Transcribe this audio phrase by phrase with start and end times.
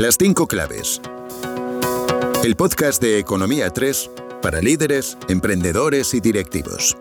[0.00, 1.02] Las cinco claves.
[2.42, 6.96] El podcast de Economía 3 para líderes, emprendedores y directivos.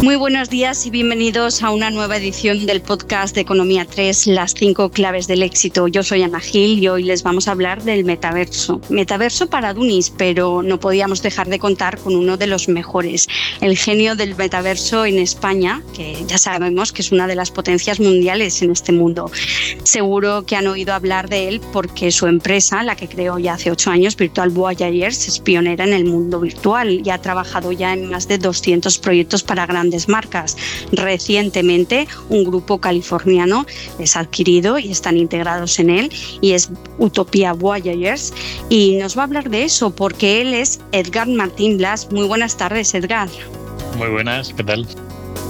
[0.00, 4.54] Muy buenos días y bienvenidos a una nueva edición del podcast de Economía 3, las
[4.54, 5.88] cinco claves del éxito.
[5.88, 8.80] Yo soy Ana Gil y hoy les vamos a hablar del metaverso.
[8.90, 13.26] Metaverso para Dunis, pero no podíamos dejar de contar con uno de los mejores,
[13.60, 17.98] el genio del metaverso en España, que ya sabemos que es una de las potencias
[17.98, 19.32] mundiales en este mundo.
[19.82, 23.72] Seguro que han oído hablar de él porque su empresa, la que creó ya hace
[23.72, 28.08] ocho años, Virtual Voyagers, es pionera en el mundo virtual y ha trabajado ya en
[28.08, 30.56] más de 200 proyectos para grandes marcas.
[30.92, 33.66] Recientemente, un grupo californiano
[33.98, 38.32] les ha adquirido y están integrados en él y es Utopia Voyagers
[38.68, 42.10] y nos va a hablar de eso porque él es Edgar Martín Blas.
[42.10, 43.28] Muy buenas tardes, Edgar.
[43.96, 44.86] Muy buenas, ¿qué tal?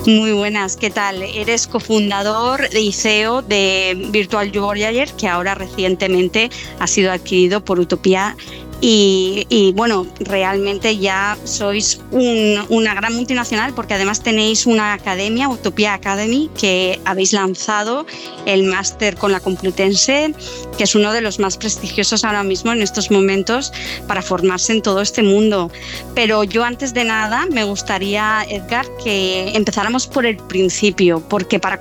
[0.07, 1.23] Muy buenas, ¿qué tal?
[1.23, 8.37] Eres cofundador y CEO de Virtual Voyager, que ahora recientemente ha sido adquirido por Utopia
[8.81, 16.49] y, bueno, realmente ya sois una gran multinacional porque además tenéis una academia, Utopia Academy,
[16.59, 18.07] que habéis lanzado
[18.47, 20.33] el máster con la Complutense,
[20.77, 23.73] que es uno de los más prestigiosos ahora mismo en estos momentos
[24.07, 25.73] para formarse en todo este mundo.
[26.15, 31.81] Pero yo antes de nada me gustaría, Edgar, que empezáramos por el principio, porque para,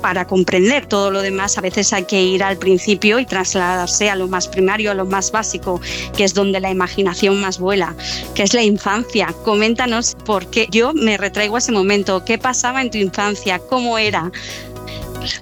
[0.00, 4.14] para comprender todo lo demás a veces hay que ir al principio y trasladarse a
[4.14, 5.80] lo más primario, a lo más básico,
[6.16, 7.96] que es donde la imaginación más vuela,
[8.36, 9.34] que es la infancia.
[9.44, 12.24] Coméntanos por qué yo me retraigo a ese momento.
[12.24, 13.58] ¿Qué pasaba en tu infancia?
[13.58, 14.30] ¿Cómo era?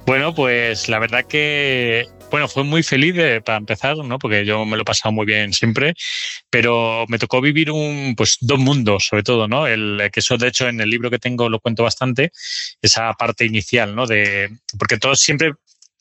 [0.06, 3.14] Bueno, pues la verdad que bueno, fue muy feliz
[3.44, 4.18] para empezar, ¿no?
[4.18, 5.94] Porque yo me lo he pasado muy bien siempre,
[6.50, 9.68] pero me tocó vivir un, pues, dos mundos, sobre todo, ¿no?
[9.68, 12.32] El, que eso, de hecho, en el libro que tengo lo cuento bastante,
[12.82, 14.08] esa parte inicial, ¿no?
[14.08, 15.52] De, porque todos siempre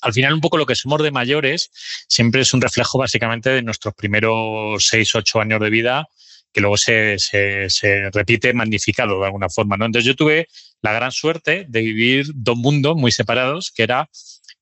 [0.03, 1.71] al final un poco lo que somos de mayores
[2.07, 6.07] siempre es un reflejo básicamente de nuestros primeros seis, ocho años de vida
[6.53, 9.75] que luego se, se, repite magnificado de alguna forma.
[9.75, 9.85] ¿no?
[9.85, 10.47] Entonces yo tuve
[10.83, 14.07] la gran suerte de vivir dos mundos muy separados, que era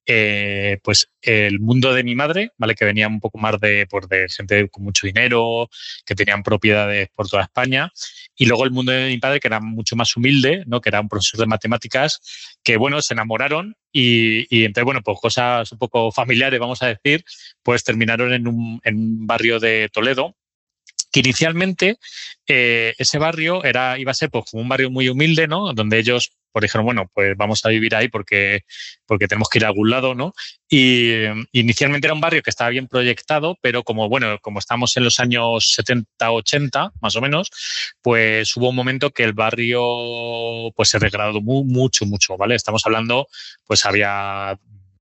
[0.05, 2.75] eh, pues el mundo de mi madre, ¿vale?
[2.75, 5.69] Que venía un poco más de, pues, de gente con mucho dinero,
[6.05, 7.91] que tenían propiedades por toda España.
[8.41, 10.81] Y luego el mundo de mi padre, que era mucho más humilde, ¿no?
[10.81, 12.19] Que era un profesor de matemáticas,
[12.63, 16.87] que, bueno, se enamoraron y, y entonces, bueno, pues cosas un poco familiares, vamos a
[16.87, 17.23] decir,
[17.61, 20.35] pues terminaron en un, en un barrio de Toledo,
[21.11, 21.99] que inicialmente
[22.47, 25.71] eh, ese barrio era, iba a ser pues, un barrio muy humilde, ¿no?
[25.73, 28.61] Donde ellos por dijeron, bueno, pues vamos a vivir ahí porque,
[29.05, 30.33] porque tenemos que ir a algún lado, ¿no?
[30.69, 35.03] Y inicialmente era un barrio que estaba bien proyectado, pero como, bueno, como estamos en
[35.03, 37.51] los años 70, 80, más o menos,
[38.01, 39.81] pues hubo un momento que el barrio
[40.75, 42.55] pues se degradó mucho, mucho, ¿vale?
[42.55, 43.27] Estamos hablando,
[43.65, 44.57] pues había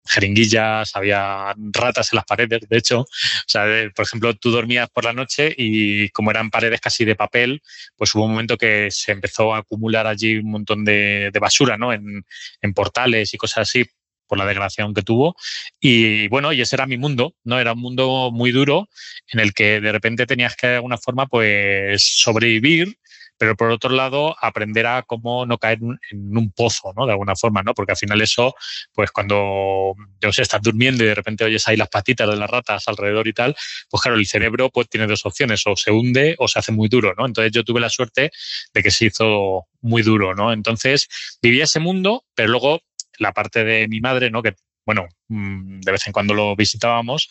[0.06, 3.02] jeringuillas, había ratas en las paredes, de hecho.
[3.02, 3.08] O
[3.48, 3.66] sea,
[3.96, 7.62] por ejemplo, tú dormías por la noche y como eran paredes casi de papel,
[7.96, 11.94] pues hubo un momento que se empezó a acumular allí un montón de, basura, ¿no?
[11.94, 12.26] En,
[12.62, 13.86] en portales y cosas así
[14.28, 15.36] por la degradación que tuvo.
[15.80, 17.60] Y bueno, y ese era mi mundo, ¿no?
[17.60, 18.90] Era un mundo muy duro
[19.28, 22.98] en el que de repente tenías que de alguna forma pues sobrevivir
[23.44, 25.80] pero por otro lado, aprender a cómo no caer
[26.12, 27.06] en un pozo, ¿no?
[27.06, 27.74] De alguna forma, ¿no?
[27.74, 28.56] Porque al final eso,
[28.94, 32.50] pues cuando, yo sé, estás durmiendo y de repente oyes ahí las patitas de las
[32.50, 33.54] ratas alrededor y tal,
[33.90, 36.88] pues claro, el cerebro pues tiene dos opciones, o se hunde o se hace muy
[36.88, 37.26] duro, ¿no?
[37.26, 38.32] Entonces yo tuve la suerte
[38.74, 40.54] de que se hizo muy duro, ¿no?
[40.54, 41.10] Entonces
[41.42, 42.82] vivía ese mundo, pero luego
[43.18, 44.42] la parte de mi madre, ¿no?
[44.42, 44.56] Que
[44.86, 47.30] bueno, mm, de vez en cuando lo visitábamos,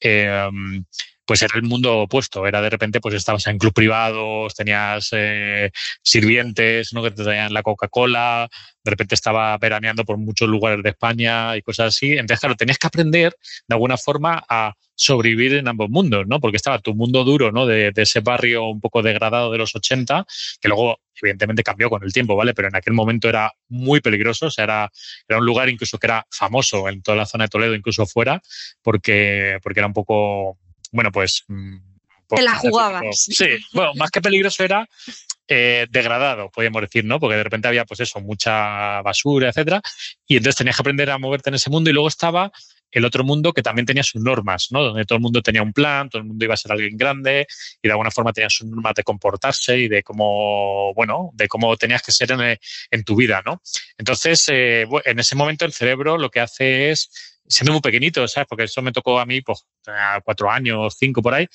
[0.00, 0.48] eh,
[1.28, 2.46] pues era el mundo opuesto.
[2.46, 5.70] Era de repente, pues estabas en club privados, tenías eh,
[6.02, 7.02] sirvientes ¿no?
[7.02, 8.48] que te traían la Coca-Cola,
[8.82, 12.12] de repente estaba veraneando por muchos lugares de España y cosas así.
[12.12, 13.36] Entonces, claro, tenías que aprender
[13.68, 16.40] de alguna forma a sobrevivir en ambos mundos, ¿no?
[16.40, 17.66] Porque estaba tu mundo duro, ¿no?
[17.66, 20.26] De, ese barrio un poco degradado de los 80,
[20.62, 22.54] que luego evidentemente cambió con el tiempo, ¿vale?
[22.54, 24.90] Pero en aquel momento era muy peligroso, o sea, era,
[25.28, 28.40] era un lugar incluso que era famoso en toda la zona de Toledo, incluso fuera,
[28.82, 30.58] porque, porque era un poco
[30.92, 31.44] bueno, pues...
[31.48, 31.76] Mm,
[32.28, 33.24] Te la jugabas.
[33.24, 34.88] Sí, bueno, más que peligroso era
[35.48, 37.18] eh, degradado, podríamos decir, ¿no?
[37.18, 39.80] Porque de repente había, pues eso, mucha basura, etcétera,
[40.26, 42.52] y entonces tenías que aprender a moverte en ese mundo y luego estaba
[42.90, 44.82] el otro mundo que también tenía sus normas, ¿no?
[44.82, 47.46] Donde todo el mundo tenía un plan, todo el mundo iba a ser alguien grande
[47.82, 51.76] y de alguna forma tenía sus normas de comportarse y de cómo, bueno, de cómo
[51.76, 52.58] tenías que ser en,
[52.90, 53.62] en tu vida, ¿no?
[53.96, 58.46] Entonces, eh, en ese momento el cerebro lo que hace es siendo muy pequeñito, ¿sabes?
[58.48, 61.46] Porque eso me tocó a mí, pues, a cuatro años, cinco por ahí,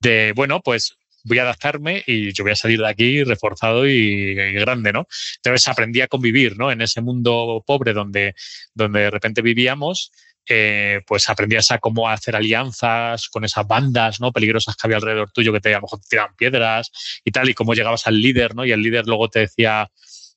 [0.00, 4.34] de, bueno, pues voy a adaptarme y yo voy a salir de aquí reforzado y,
[4.34, 5.06] grande, ¿no?
[5.36, 6.70] Entonces aprendí a convivir, ¿no?
[6.70, 8.34] En ese mundo pobre donde,
[8.74, 10.12] donde de repente vivíamos,
[10.46, 14.30] eh, pues aprendías a cómo hacer alianzas con esas bandas ¿no?
[14.30, 16.90] peligrosas que había alrededor tuyo que te, a lo mejor te tiraban piedras
[17.24, 18.66] y tal, y cómo llegabas al líder, ¿no?
[18.66, 19.90] Y el líder luego te decía,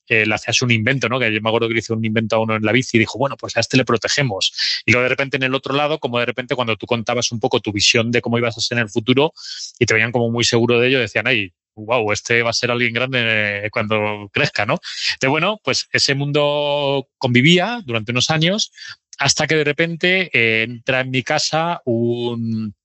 [0.07, 1.19] eh, le hacías un invento, ¿no?
[1.19, 2.99] Que yo me acuerdo que le hice un invento a uno en la bici y
[2.99, 4.81] dijo, bueno, pues a este le protegemos.
[4.85, 7.39] Y luego de repente en el otro lado, como de repente cuando tú contabas un
[7.39, 9.33] poco tu visión de cómo ibas a ser en el futuro
[9.79, 12.71] y te veían como muy seguro de ello, decían, ay, wow, este va a ser
[12.71, 13.19] alguien grande
[13.65, 14.79] eh, cuando crezca, ¿no?
[15.13, 18.71] Entonces, bueno, pues ese mundo convivía durante unos años
[19.19, 22.75] hasta que de repente eh, entra en mi casa un,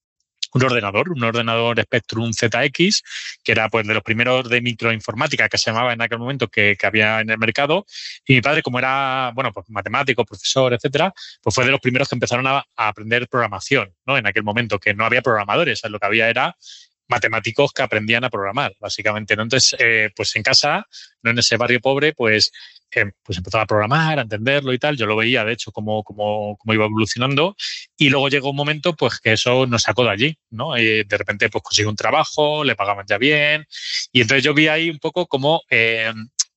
[0.52, 3.02] un ordenador, un ordenador Spectrum ZX,
[3.43, 6.76] que era pues de los primeros de microinformática que se llamaba en aquel momento que,
[6.78, 7.87] que había en el mercado.
[8.26, 11.12] Y mi padre, como era, bueno, pues matemático, profesor, etcétera,
[11.43, 14.16] pues fue de los primeros que empezaron a, a aprender programación, ¿no?
[14.16, 16.56] En aquel momento, que no había programadores, lo que había era
[17.08, 19.37] matemáticos que aprendían a programar, básicamente.
[19.37, 19.43] ¿no?
[19.43, 20.87] Entonces, eh, pues en casa,
[21.22, 22.52] no en ese barrio pobre, pues,
[22.94, 24.96] eh, pues empezaba a programar, a entenderlo y tal.
[24.96, 27.56] Yo lo veía, de hecho, cómo, cómo, cómo iba evolucionando.
[27.96, 30.76] Y luego llegó un momento, pues, que eso nos sacó de allí, ¿no?
[30.78, 33.66] Y de repente, pues, conseguí un trabajo, le pagaban ya bien.
[34.12, 36.12] Y entonces yo vi ahí un poco como eh,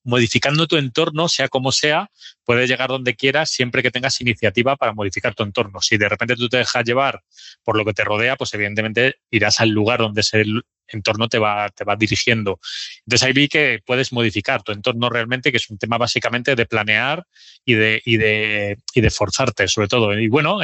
[0.05, 2.09] modificando tu entorno, sea como sea,
[2.45, 5.81] puedes llegar donde quieras siempre que tengas iniciativa para modificar tu entorno.
[5.81, 7.21] Si de repente tú te dejas llevar
[7.63, 10.43] por lo que te rodea, pues evidentemente irás al lugar donde ese
[10.87, 12.59] entorno te va, te va dirigiendo.
[13.05, 16.65] Entonces ahí vi que puedes modificar tu entorno realmente, que es un tema básicamente de
[16.65, 17.25] planear
[17.63, 20.17] y de, y de, y de forzarte, sobre todo.
[20.17, 20.59] Y bueno,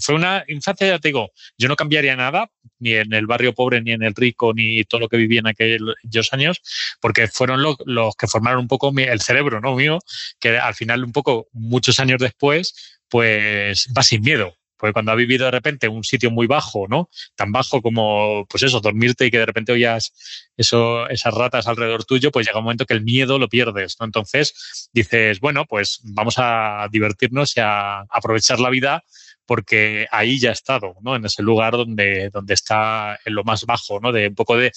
[0.00, 3.80] fue una infancia, ya te digo, yo no cambiaría nada, ni en el barrio pobre,
[3.82, 6.60] ni en el rico, ni todo lo que viví en aquellos años,
[7.00, 9.74] porque fueron los, que formaron un poco el cerebro, ¿no?
[9.74, 9.98] Mío,
[10.38, 15.16] que al final un poco, muchos años después, pues va sin miedo porque cuando has
[15.16, 17.08] vivido de repente un sitio muy bajo, ¿no?
[17.36, 20.12] Tan bajo como, pues eso, dormirte y que de repente oyas
[20.58, 24.04] eso, esas ratas alrededor tuyo, pues llega un momento que el miedo lo pierdes, ¿no?
[24.04, 29.02] Entonces dices, bueno, pues vamos a divertirnos y a aprovechar la vida
[29.46, 31.16] porque ahí ya he estado, ¿no?
[31.16, 34.12] En ese lugar donde, donde está en lo más bajo, ¿no?
[34.12, 34.70] De un poco de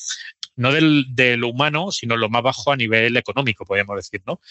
[0.57, 4.41] no del, de lo humano, sino lo más bajo a nivel económico, podríamos decir, ¿no?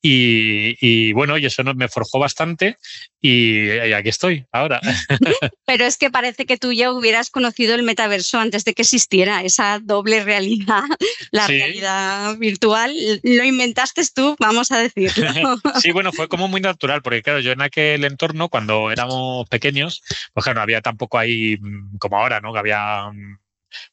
[0.00, 2.78] Y, bueno, y eso me forjó bastante
[3.20, 4.80] y, aquí estoy ahora.
[5.66, 9.42] Pero es que parece que tú ya hubieras conocido el metaverso antes de que existiera
[9.42, 10.84] esa doble realidad,
[11.32, 12.94] la realidad virtual.
[13.22, 15.26] Lo inventaste tú, vamos a decirlo.
[15.82, 20.02] sí, bueno, fue como muy natural, porque claro, yo en aquel entorno, cuando éramos pequeños,
[20.32, 22.52] pues claro, no había tampoco ahí mm, como ahora, ¿no?
[22.52, 23.38] Que había mm,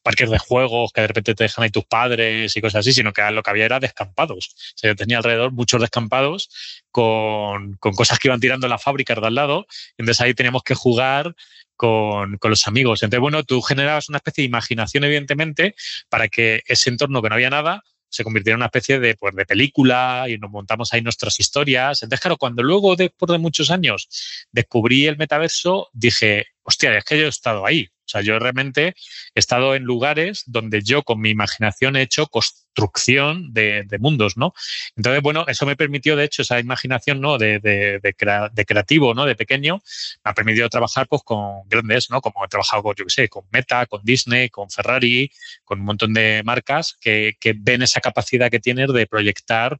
[0.02, 3.12] parques de juegos que de repente te dejan ahí tus padres y cosas así, sino
[3.12, 4.54] que lo que había era descampados.
[4.54, 6.50] O sea, yo tenía alrededor muchos descampados
[6.90, 9.66] con, cosas que iban tirando en la fábrica de al lado.
[9.98, 11.34] Entonces ahí teníamos que jugar
[11.76, 13.02] con, con, los amigos.
[13.02, 15.74] Entonces, bueno, tú generabas una especie de imaginación, evidentemente,
[16.08, 17.82] para que ese entorno que no había nada
[18.14, 22.02] se convirtiera en una especie de, pues, de película y nos montamos ahí nuestras historias.
[22.02, 24.08] Entonces, claro, cuando luego, después de muchos años,
[24.52, 27.88] descubrí el metaverso, dije, hostia, es que yo he estado ahí.
[28.04, 28.94] O sea, yo realmente he
[29.38, 34.52] estado en lugares donde yo con mi imaginación he hecho construcción de, mundos, ¿no?
[34.96, 37.38] Entonces, bueno, eso me permitió, de hecho, esa imaginación, ¿no?
[37.38, 39.24] De, de, creativo, ¿no?
[39.24, 39.80] De pequeño,
[40.24, 42.20] me ha permitido trabajar pues con grandes, ¿no?
[42.20, 45.30] Como he trabajado con, yo qué sé, con Meta, con Disney, con Ferrari,
[45.64, 49.78] con un montón de marcas que, que ven esa capacidad que tienes de proyectar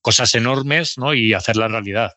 [0.00, 1.14] cosas enormes, ¿no?
[1.14, 2.14] Y hacerla realidad.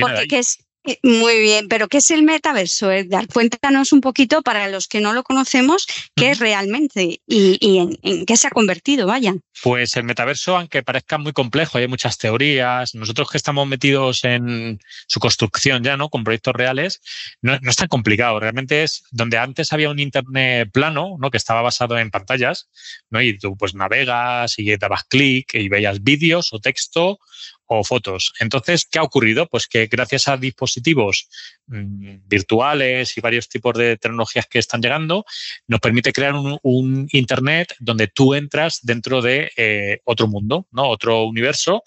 [0.00, 0.65] Porque, es, eh,
[1.02, 3.26] muy bien, pero ¿qué es el metaverso, Edgar?
[3.28, 8.36] Cuéntanos un poquito para los que no lo conocemos, qué es realmente y, en, qué
[8.36, 9.34] se ha convertido, vaya.
[9.62, 14.80] Pues el metaverso, aunque parezca muy complejo, hay muchas teorías, nosotros que estamos metidos en
[15.06, 16.08] su construcción ya, ¿no?
[16.08, 17.00] Con proyectos reales,
[17.42, 18.38] no, no es tan complicado.
[18.40, 21.30] Realmente es donde antes había un internet plano, ¿no?
[21.30, 22.68] Que estaba basado en pantallas,
[23.10, 23.20] ¿no?
[23.20, 27.18] Y tú pues navegas y dabas clic y veías vídeos o texto
[27.66, 28.32] o fotos.
[28.40, 29.46] Entonces, ¿qué ha ocurrido?
[29.46, 31.28] Pues que gracias a dispositivos
[31.66, 35.24] mm, virtuales y varios tipos de tecnologías que están llegando,
[35.66, 40.88] nos permite crear un, Internet donde tú entras dentro de eh, otro mundo, ¿no?
[40.88, 41.82] otro universo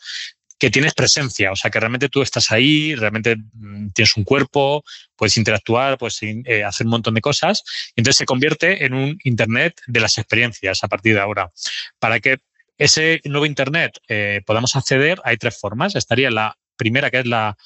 [0.59, 4.83] que tienes presencia, o sea, que realmente tú estás ahí, realmente mm, tienes un cuerpo,
[5.15, 7.63] puedes interactuar, puedes eh, hacer un montón de cosas,
[7.95, 11.49] y entonces se convierte en un Internet de las experiencias a partir de ahora.
[11.97, 12.39] Para que
[12.79, 15.95] ese nuevo Internet eh, podamos acceder, hay tres formas.
[15.95, 17.57] Estaría la primera, que es la,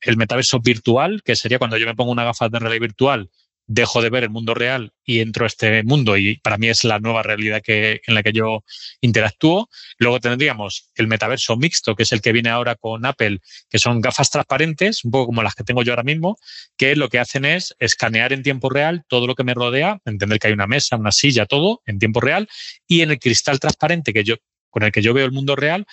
[0.00, 3.30] el metaverso virtual, que sería cuando yo me pongo una gafas de realidad virtual
[3.66, 6.84] dejo de ver el mundo real y entro a este mundo y para mí es
[6.84, 8.64] la nueva realidad que, en la que yo
[9.00, 9.68] interactúo.
[9.98, 14.00] Luego tendríamos el metaverso mixto, que es el que viene ahora con Apple, que son
[14.00, 16.38] gafas transparentes, un poco como las que tengo yo ahora mismo,
[16.76, 20.38] que lo que hacen es escanear en tiempo real todo lo que me rodea, entender
[20.38, 22.48] que hay una mesa, una silla, todo en tiempo real,
[22.86, 24.36] y en el cristal transparente que yo,
[24.70, 25.86] con el que yo veo el mundo real,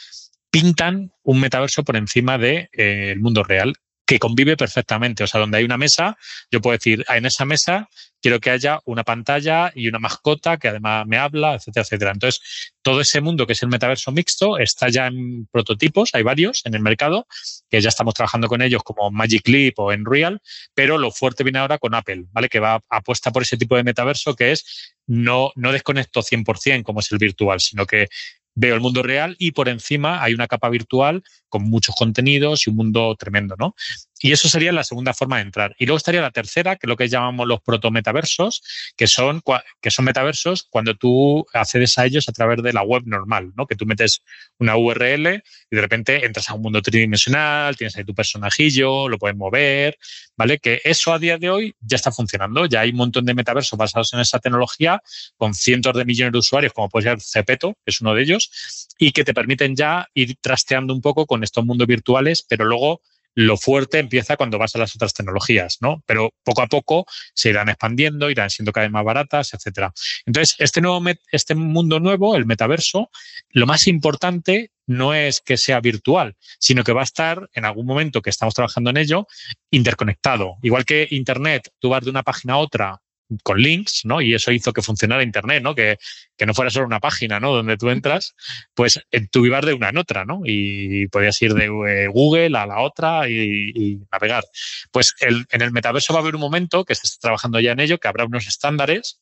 [0.52, 3.74] pintan un metaverso por encima del de, eh, mundo real
[4.14, 5.24] que convive perfectamente.
[5.24, 6.16] O sea, donde hay una mesa,
[6.52, 7.90] yo puedo decir, ah, en esa mesa
[8.22, 12.12] quiero que haya una pantalla y una mascota que además me habla, etcétera, etcétera.
[12.12, 16.62] Entonces, todo ese mundo que es el metaverso mixto está ya en prototipos, hay varios
[16.66, 17.26] en el mercado,
[17.72, 20.40] que ya estamos trabajando con ellos como Magic Leap o Enreal,
[20.76, 22.50] pero lo fuerte viene ahora con Apple, ¿vale?
[22.50, 27.00] Que va apuesta por ese tipo de metaverso que es no, no desconecto 100% como
[27.00, 28.08] es el virtual, sino que
[28.56, 31.24] veo el mundo real y por encima hay una capa virtual
[31.54, 33.76] con muchos contenidos y un mundo tremendo, ¿no?
[34.20, 35.76] Y eso sería la segunda forma de entrar.
[35.78, 38.64] Y luego estaría la tercera, que es lo que llamamos los protometaversos,
[38.96, 39.44] que son,
[39.82, 43.68] que son metaversos cuando tú accedes a ellos a través de la web normal, ¿no?
[43.68, 44.24] Que tú metes
[44.58, 49.20] una URL y de repente entras a un mundo tridimensional, tienes ahí tu personajillo, lo
[49.20, 49.98] puedes mover,
[50.38, 50.58] ¿vale?
[50.58, 52.66] Que eso a día de hoy ya está funcionando.
[52.66, 55.04] Ya hay un montón de metaversos basados en esa tecnología
[55.38, 58.50] con cientos de millones de usuarios, como puede ser Cepeto, que es uno de ellos,
[58.98, 63.02] y que te permiten ya ir trasteando un poco con estos mundos virtuales, pero luego
[63.36, 66.04] lo fuerte empieza cuando vas a las otras tecnologías, ¿no?
[66.06, 69.92] Pero poco a poco se irán expandiendo, irán siendo cada vez más baratas, etcétera.
[70.26, 73.10] Entonces, este nuevo este mundo nuevo, el metaverso,
[73.50, 77.86] lo más importante no es que sea virtual, sino que va a estar en algún
[77.86, 79.28] momento que estamos trabajando en ello
[79.72, 80.58] interconectado.
[80.62, 83.02] Igual que Internet, tú vas de una página a otra
[83.44, 84.22] con links, ¿no?
[84.22, 85.76] Y eso hizo que funcionara Internet, ¿no?
[85.76, 85.98] Que,
[86.38, 87.54] que, no fuera solo una página, ¿no?
[87.54, 88.36] Donde tú entras,
[88.74, 89.00] pues
[89.32, 90.42] tú ibas de una en otra, ¿no?
[90.46, 94.44] Y podías ir de eh, Google a la otra y, navegar.
[94.92, 97.80] Pues en el metaverso va a haber un momento que se está trabajando ya en
[97.80, 99.20] ello, que habrá unos estándares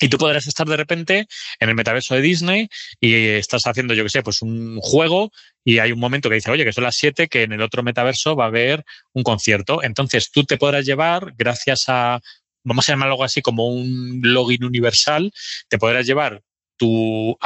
[0.00, 1.26] y tú podrás estar de repente
[1.60, 2.68] en el metaverso de Disney
[3.00, 5.30] y estás haciendo, yo qué sé, pues un juego
[5.64, 7.82] y hay un momento que dice, oye, que son las 7, que en el otro
[7.82, 9.82] metaverso va a haber un concierto.
[9.82, 12.20] Entonces tú te podrás llevar, gracias a
[12.64, 15.32] vamos a llamarlo algo así como un login universal,
[15.68, 16.42] te podrás llevar
[16.76, 17.38] tu,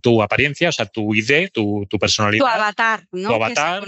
[0.00, 2.44] tu apariencia, o sea, tu ID, tu, personalidad.
[2.44, 3.28] Tu avatar, ¿no?
[3.28, 3.84] Tu avatar.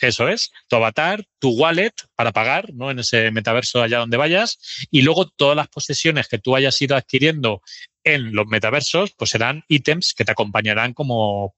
[0.00, 2.90] Eso es, tu avatar, tu wallet para pagar, ¿no?
[2.90, 4.58] En ese metaverso allá donde vayas.
[4.90, 7.60] Y luego todas las posesiones que tú hayas ido adquiriendo
[8.02, 11.54] en los metaversos, pues serán ítems que te acompañarán como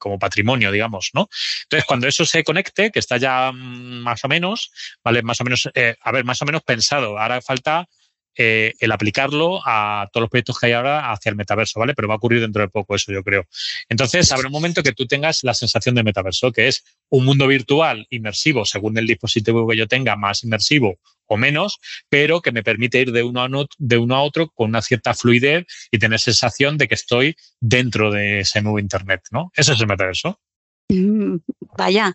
[0.00, 1.28] como patrimonio, digamos, ¿no?
[1.62, 4.72] Entonces, cuando eso se conecte, que está ya mm, más o menos,
[5.04, 5.22] ¿vale?
[5.22, 7.16] Más o menos, eh, a ver, más o menos pensado.
[7.16, 7.88] Ahora falta
[8.36, 11.94] eh, el aplicarlo a todos los proyectos que hay ahora hacia el metaverso, ¿vale?
[11.94, 13.46] Pero va a ocurrir dentro de poco eso, yo creo.
[13.88, 17.46] Entonces, habrá un momento que tú tengas la sensación de metaverso, que es un mundo
[17.46, 22.64] virtual inmersivo, según el dispositivo que yo tenga, más inmersivo o menos, pero que me
[22.64, 26.18] permite ir de uno, a de uno a otro con una cierta fluidez y tener
[26.18, 29.52] sensación de que estoy dentro de ese nuevo Internet, ¿no?
[29.54, 30.40] Eso es el metaverso.
[30.88, 31.36] Mm,
[31.78, 32.12] vaya,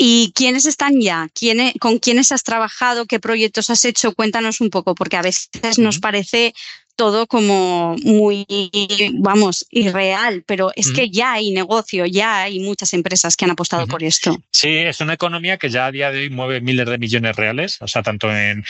[0.00, 1.28] ¿Y quiénes están ya?
[1.80, 3.06] ¿Con quiénes has trabajado?
[3.06, 4.14] ¿Qué proyectos has hecho?
[4.14, 6.54] Cuéntanos un poco, porque a veces nos parece
[6.98, 8.44] todo como muy,
[9.20, 13.86] vamos, irreal, pero es que ya hay negocio, ya hay muchas empresas que han apostado
[13.86, 14.36] por esto.
[14.50, 17.80] Sí, es una economía que ya a día de hoy mueve miles de millones reales,
[17.80, 18.64] o sea, tanto en,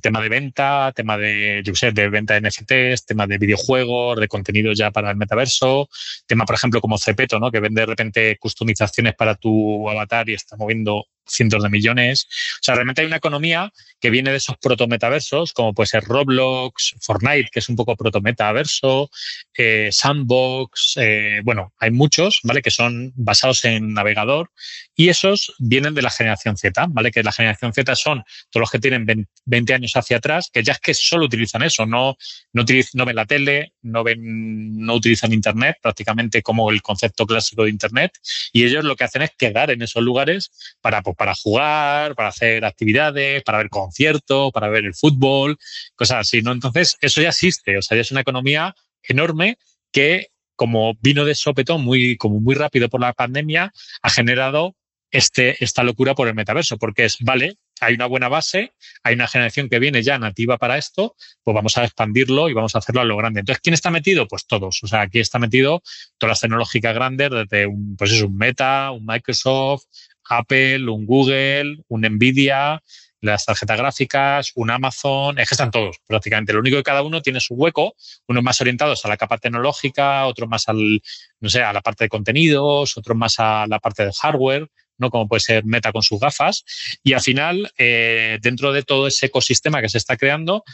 [0.00, 4.28] tema de venta, tema de, yo sé, de venta de NFTs, tema de videojuegos, de
[4.28, 5.88] contenido ya para el metaverso,
[6.28, 7.50] tema, por ejemplo, como Cepeto, ¿no?
[7.50, 12.26] que vende de repente customizaciones para tu avatar y está moviendo cientos de millones.
[12.60, 16.96] O sea, realmente hay una economía que viene de esos protometaversos, como puede ser Roblox,
[17.00, 19.10] Fortnite, que es un poco protometaverso,
[19.56, 22.62] eh, Sandbox, eh, bueno, hay muchos, ¿vale?
[22.62, 24.50] Que son basados en navegador
[24.98, 27.10] y esos vienen de la generación Z, ¿vale?
[27.12, 30.72] Que la generación Z son todos los que tienen 20 años hacia atrás, que ya
[30.72, 32.16] es que solo utilizan eso, no,
[32.54, 37.70] no, ven la tele, no, ven, no utilizan Internet, prácticamente como el concepto clásico de
[37.70, 38.12] Internet,
[38.52, 40.50] y ellos lo que hacen es quedar en esos lugares
[40.80, 45.58] para pues, para jugar, para hacer actividades, para ver conciertos, para ver el fútbol,
[45.94, 46.52] cosas así, ¿no?
[46.52, 49.58] Entonces, eso ya existe, o sea, ya es una economía enorme
[49.92, 53.72] que como vino de sopetón muy, como muy rápido por la pandemia,
[54.02, 54.74] ha generado
[55.16, 59.26] este, esta locura por el metaverso, porque es, vale, hay una buena base, hay una
[59.26, 63.00] generación que viene ya nativa para esto, pues vamos a expandirlo y vamos a hacerlo
[63.00, 63.40] a lo grande.
[63.40, 64.28] Entonces, ¿quién está metido?
[64.28, 64.82] Pues todos.
[64.82, 65.82] O sea, aquí está metido
[66.18, 69.84] todas las tecnológicas grandes, desde un, pues es un Meta, un Microsoft,
[70.28, 72.82] Apple, un Google, un Nvidia,
[73.22, 76.52] las tarjetas gráficas, un Amazon, es que están todos prácticamente.
[76.52, 77.94] Lo único que cada uno tiene su hueco,
[78.28, 81.00] unos más orientados a la capa tecnológica, otros más al,
[81.40, 84.68] no sé, a la parte de contenidos, otros más a la parte del hardware,
[84.98, 85.10] ¿no?
[85.10, 86.64] Como puede ser Meta con sus gafas.
[87.02, 90.64] Y al final, eh, dentro de todo ese ecosistema que se está creando,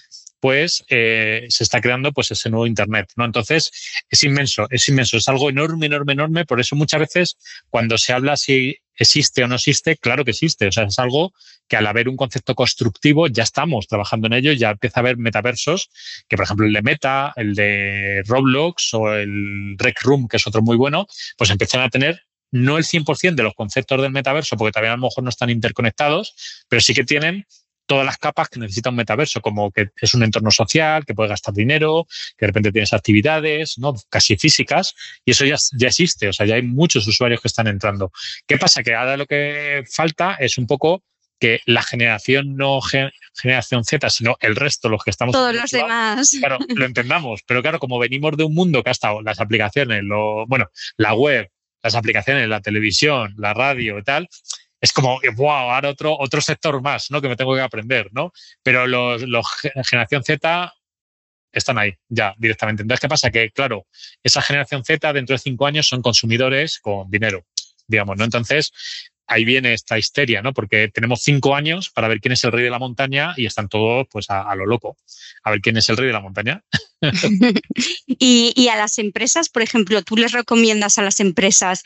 [0.43, 3.25] pues eh, se está creando pues ese nuevo Internet, ¿no?
[3.25, 3.71] Entonces,
[4.11, 6.45] es inmenso, es inmenso, es algo enorme, enorme, enorme.
[6.45, 7.37] Por eso muchas veces
[7.71, 10.67] cuando se habla si existe o no existe, claro que existe.
[10.67, 11.33] O sea, es algo
[11.69, 15.17] que al haber un concepto constructivo ya estamos trabajando en ello, ya empieza a haber
[15.17, 15.91] metaversos,
[16.29, 20.47] que por ejemplo el de Meta, el de Roblox o el Rec Room, que es
[20.47, 24.56] otro muy bueno, pues empiezan a tener no el 100% de los conceptos del metaverso,
[24.56, 27.47] porque todavía a lo mejor no están interconectados, pero sí que tienen
[27.87, 31.30] todas las capas que necesita un metaverso, como que es un entorno social, que puede
[31.30, 32.06] gastar dinero,
[32.38, 33.94] que de repente tienes actividades, ¿no?
[34.09, 34.94] Casi físicas,
[35.25, 38.12] y eso ya, ya existe, o sea, ya hay muchos usuarios que están entrando.
[38.47, 38.82] ¿Qué pasa?
[38.82, 41.02] Que ahora lo que falta es un poco
[41.38, 42.80] que la generación no
[43.35, 45.32] generación Z, sino el resto, los que estamos...
[45.32, 46.37] Todos los demás.
[46.38, 50.04] Claro, lo entendamos, pero claro, como venimos de un mundo que ha estado las aplicaciones,
[50.04, 51.50] lo, bueno, la web,
[51.83, 54.29] las aplicaciones, la televisión, la radio y tal,
[54.81, 57.23] es como, wow, ahora otro, otro sector más, ¿no?
[57.23, 58.33] Que me tengo que aprender, ¿no?
[58.62, 59.47] Pero los, los
[59.85, 60.75] generación Z
[61.53, 62.83] están ahí ya directamente.
[62.83, 63.31] Entonces, ¿qué pasa?
[63.31, 63.87] Que, claro,
[64.23, 67.47] esa generación Z dentro de cinco años son consumidores con dinero,
[67.87, 68.25] digamos, ¿no?
[68.25, 68.73] Entonces,
[69.26, 70.52] ahí viene esta histeria, ¿no?
[70.52, 73.69] Porque tenemos cinco años para ver quién es el rey de la montaña y están
[73.69, 74.97] todos, pues, a, lo loco.
[75.45, 76.62] A ver quién es el rey de la montaña.
[78.07, 81.83] y, y, a las empresas, por ejemplo, ¿tú les recomiendas a las empresas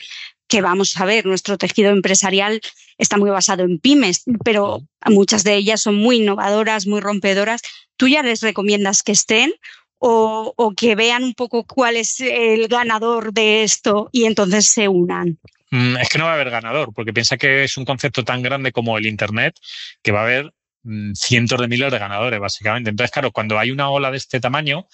[0.47, 2.61] que vamos a ver, nuestro tejido empresarial
[2.97, 7.61] está muy basado en pymes, pero muchas de ellas son muy innovadoras, muy rompedoras.
[7.97, 9.53] ¿Tú ya les recomiendas que estén
[9.99, 15.39] o, que vean un poco cuál es el ganador de esto y entonces se unan?
[15.71, 18.41] Mm, es que no va a haber ganador, porque piensa que es un concepto tan
[18.41, 19.55] grande como el Internet
[20.01, 22.89] que va a haber mm, cientos de miles de ganadores, básicamente.
[22.89, 24.87] Entonces, claro, cuando hay una ola de este tamaño,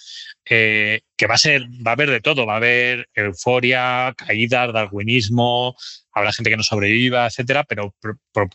[0.45, 4.73] eh, que va a ser, va a haber de todo, va a haber euforia, caídas,
[4.73, 5.75] darwinismo,
[6.11, 7.95] habrá gente que no sobreviva, etcétera, pero,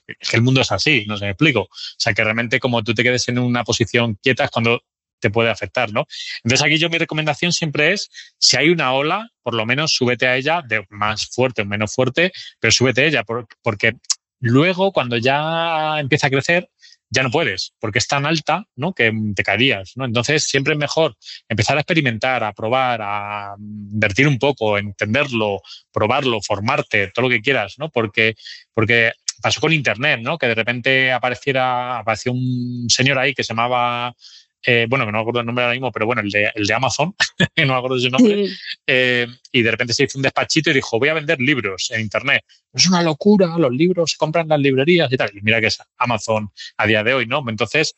[0.06, 1.62] es que el mundo es así, no se me explico.
[1.62, 4.82] O sea, que realmente como tú te quedes en una posición quieta es cuando
[5.20, 6.06] te puede afectar, ¿no?
[6.44, 10.26] Entonces aquí yo mi recomendación siempre es, si hay una ola, por lo menos súbete
[10.26, 13.24] a ella, de más fuerte o menos fuerte, pero súbete a ella,
[13.62, 13.94] porque
[14.40, 16.68] luego cuando ya empieza a crecer,
[17.10, 18.92] ya no puedes, porque es tan alta ¿no?
[18.92, 19.92] que te caerías.
[19.96, 20.04] ¿no?
[20.04, 21.16] Entonces, siempre es mejor
[21.48, 27.40] empezar a experimentar, a probar, a invertir un poco, entenderlo, probarlo, formarte, todo lo que
[27.40, 27.88] quieras, ¿no?
[27.90, 28.34] porque,
[28.74, 30.36] porque pasó con Internet, ¿no?
[30.36, 34.14] que de repente apareciera, apareció un señor ahí que se llamaba
[34.64, 36.66] eh, bueno, que no me acuerdo el nombre ahora mismo, pero bueno, el de, el
[36.66, 37.14] de Amazon,
[37.56, 38.48] no me acuerdo su nombre,
[38.86, 42.00] eh, y de repente se hizo un despachito y dijo, voy a vender libros en
[42.00, 42.42] Internet.
[42.72, 45.30] Es una locura, los libros se compran en las librerías y tal.
[45.34, 47.42] Y mira que es Amazon a día de hoy, ¿no?
[47.48, 47.94] Entonces,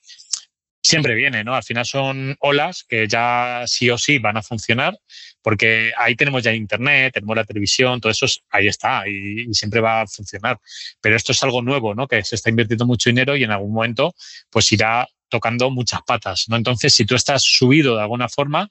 [0.82, 1.54] siempre viene, ¿no?
[1.54, 4.98] Al final son olas que ya sí o sí van a funcionar,
[5.42, 9.80] porque ahí tenemos ya Internet, tenemos la televisión, todo eso ahí está y, y, siempre
[9.80, 10.58] va a funcionar.
[11.00, 12.06] Pero esto es algo nuevo, ¿no?
[12.06, 14.14] Que se está invirtiendo mucho dinero y en algún momento
[14.50, 16.56] pues irá tocando muchas patas, ¿no?
[16.56, 18.70] Entonces, si tú estás subido de alguna forma,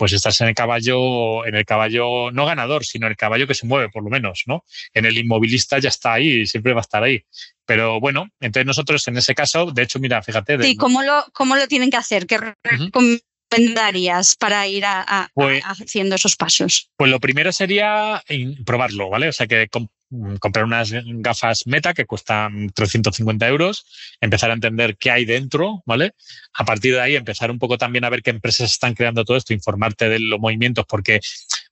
[0.00, 3.66] pues estás en el caballo, en el caballo no ganador, sino el caballo que se
[3.66, 4.64] mueve, por lo menos, ¿no?
[4.94, 7.22] En el inmovilista ya está ahí, siempre va a estar ahí.
[7.66, 10.62] Pero bueno, entonces nosotros en ese caso, de hecho, mira, fíjate.
[10.62, 12.26] Sí, ¿cómo lo, cómo lo tienen que hacer?
[12.26, 12.38] ¿Qué
[13.50, 14.84] recomendarías para ir
[15.34, 16.90] pues haciendo esos pasos?
[16.96, 18.22] Pues lo primero sería
[18.64, 19.28] probarlo, ¿vale?
[19.28, 19.68] O sea, que
[20.10, 23.86] Mm, comprar unas gafas Meta que cuestan 350 euros,
[24.20, 26.14] empezar a entender qué hay dentro, ¿vale?
[26.54, 29.36] A partir de ahí empezar un poco también a ver qué empresas están creando todo
[29.36, 31.20] esto, informarte de los movimientos, porque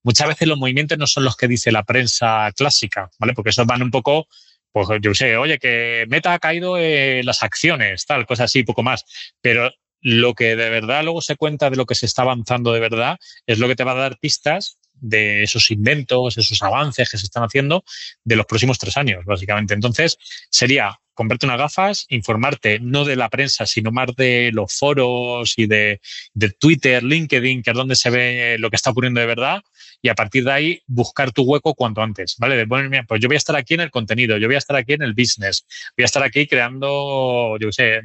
[0.05, 3.35] muchas veces los movimientos no son los que dice la prensa clásica, ¿vale?
[3.35, 4.29] Porque esos van un poco,
[4.71, 8.85] pues yo sé, oye, que Meta ha caído en las acciones, tal, cosas así, poco
[8.85, 9.05] más.
[9.41, 12.81] Pero lo que de verdad luego se cuenta de lo que se está avanzando de
[12.81, 17.19] verdad es lo que te va a dar pistas de esos inventos, esos avances que
[17.19, 17.85] se están haciendo
[18.25, 19.75] de los próximos tres años, básicamente.
[19.75, 20.19] Entonces,
[20.51, 25.67] sería comprarte unas gafas, informarte no de la prensa, sino más de los foros y
[25.67, 26.01] de,
[26.33, 29.63] de Twitter, LinkedIn, que es donde se ve lo que está ocurriendo de verdad,
[30.01, 32.57] y a partir de ahí buscar tu hueco cuanto antes, ¿vale?
[32.57, 32.67] De
[33.07, 35.03] pues yo voy a estar aquí en el contenido, yo voy a estar aquí en
[35.03, 38.01] el business, voy a estar aquí creando, yo sé,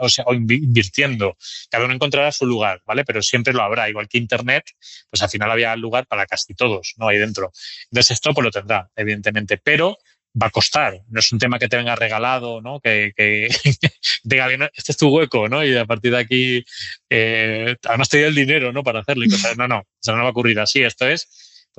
[0.00, 1.36] o, sea, invirtiendo.
[1.70, 3.04] Cada uno encontrará su lugar, ¿vale?
[3.04, 4.64] Pero siempre lo habrá, igual que Internet,
[5.10, 7.08] pues al final había lugar para casi todos, ¿no?
[7.08, 7.52] Ahí dentro.
[7.90, 9.96] Entonces esto pues lo tendrá, evidentemente, pero
[10.40, 11.00] va a costar.
[11.08, 12.80] No es un tema que te venga regalado, ¿no?
[12.80, 13.48] Que, que
[14.22, 15.64] diga, este es tu hueco, ¿no?
[15.64, 16.64] Y a partir de aquí,
[17.10, 18.82] eh, además te dio el dinero, ¿no?
[18.82, 19.24] Para hacerlo.
[19.24, 19.56] Y cosas.
[19.56, 20.82] No, no, eso no va a ocurrir así.
[20.82, 21.28] Esto es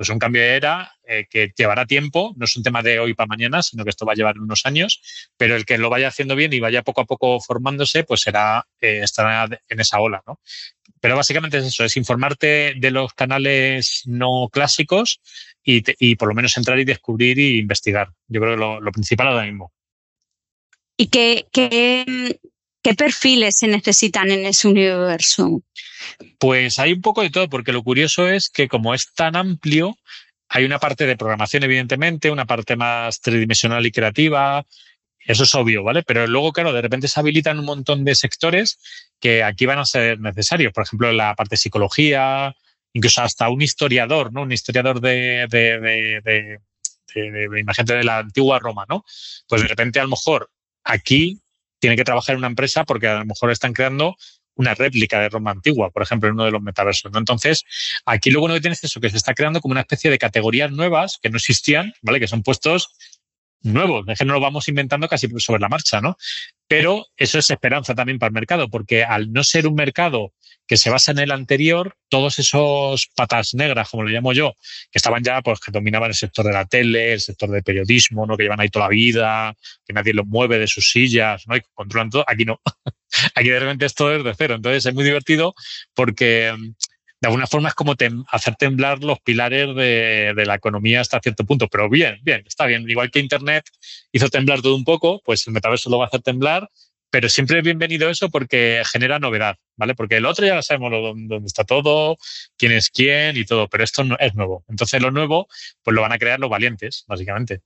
[0.00, 3.12] pues un cambio de era eh, que llevará tiempo, no es un tema de hoy
[3.12, 5.02] para mañana, sino que esto va a llevar unos años,
[5.36, 8.66] pero el que lo vaya haciendo bien y vaya poco a poco formándose, pues será,
[8.80, 10.40] eh, estará en esa ola, ¿no?
[11.00, 15.20] Pero básicamente es eso, es informarte de los canales no clásicos,
[15.64, 18.10] y, por lo menos entrar y descubrir y investigar.
[18.28, 19.72] Yo creo que lo, lo principal ahora mismo.
[20.96, 22.38] ¿Y qué, qué,
[22.82, 25.62] qué perfiles se necesitan en ese universo?
[26.38, 29.96] Pues hay un poco de todo, porque lo curioso es que como es tan amplio,
[30.48, 34.66] hay una parte de programación, evidentemente, una parte más tridimensional y creativa.
[35.24, 36.02] Eso es obvio, ¿vale?
[36.02, 38.78] Pero luego, claro, de repente se habilitan un montón de sectores
[39.20, 40.72] que aquí van a ser necesarios.
[40.72, 42.56] Por ejemplo, la parte de psicología,
[42.92, 44.42] incluso hasta un historiador, ¿no?
[44.42, 46.60] Un historiador de, de, de,
[47.14, 49.04] de, imagínate, de la antigua Roma, ¿no?
[49.48, 50.50] Pues de repente, a lo mejor,
[50.84, 51.40] aquí
[51.78, 54.16] tiene que trabajar en una empresa porque a lo mejor están creando
[54.54, 57.10] una réplica de Roma antigua, por ejemplo, en uno de los metaversos.
[57.14, 57.64] Entonces,
[58.04, 60.18] aquí lo bueno que tienes es eso, que se está creando como una especie de
[60.18, 62.20] categorías nuevas que no existían, ¿vale?
[62.20, 62.90] Que son puestos
[63.62, 66.16] nuevos, es que no lo vamos inventando casi sobre la marcha, ¿no?
[66.66, 70.32] Pero eso es esperanza también para el mercado, porque al no ser un mercado
[70.70, 74.54] que se basa en el anterior, todos esos patas negras, como le llamo yo,
[74.92, 78.24] que estaban ya, pues que dominaban el sector de la tele, el sector del periodismo,
[78.24, 78.36] ¿no?
[78.36, 81.56] Que llevan ahí toda la vida, que nadie los mueve de sus sillas, ¿no?
[81.56, 82.24] Y controlan todo.
[82.24, 82.60] Aquí no.
[83.34, 84.54] Aquí de repente es de cero.
[84.54, 85.56] Entonces es muy divertido
[85.92, 86.54] porque
[87.20, 87.96] de alguna forma es como
[88.30, 91.66] hacer temblar los pilares de, de, la economía hasta cierto punto.
[91.66, 92.88] Pero bien, bien, está bien.
[92.88, 93.64] Igual que Internet
[94.12, 96.70] hizo temblar todo un poco, pues el metaverso lo va a hacer temblar
[97.10, 99.94] pero siempre es bienvenido eso porque genera novedad, ¿vale?
[99.94, 102.16] Porque el otro ya sabemos dónde está todo,
[102.56, 104.64] quién es quién y todo, pero esto no es nuevo.
[104.68, 105.48] Entonces lo nuevo,
[105.82, 107.62] pues lo van a crear los valientes, básicamente.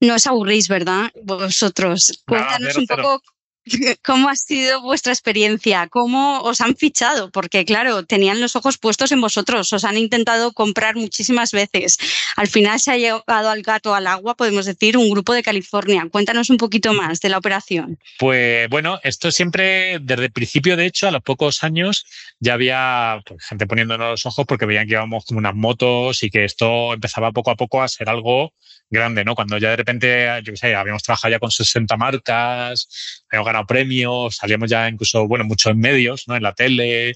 [0.00, 1.10] No os aburrís, ¿verdad?
[1.22, 2.22] Vosotros.
[2.26, 3.22] Cuéntanos un poco
[4.04, 5.88] ¿Cómo ha sido vuestra experiencia?
[5.88, 7.30] ¿Cómo os han fichado?
[7.30, 11.98] Porque claro, tenían los ojos puestos en vosotros, os han intentado comprar muchísimas veces.
[12.36, 16.06] Al final se ha llevado al gato al agua, podemos decir, un grupo de California.
[16.10, 17.98] Cuéntanos un poquito más de la operación.
[18.18, 22.06] Pues bueno, esto siempre, desde el principio, de hecho, a los pocos años,
[22.38, 26.30] ya había pues, gente poniéndonos los ojos porque veían que íbamos como unas motos y
[26.30, 28.52] que esto empezaba poco a poco a ser algo
[28.90, 29.34] grande, ¿no?
[29.34, 33.66] Cuando ya de repente, yo qué sé, habíamos trabajado ya con 60 marcas, habíamos ganado
[33.66, 36.36] premios, salíamos ya incluso, bueno, mucho en medios, ¿no?
[36.36, 37.10] En la tele,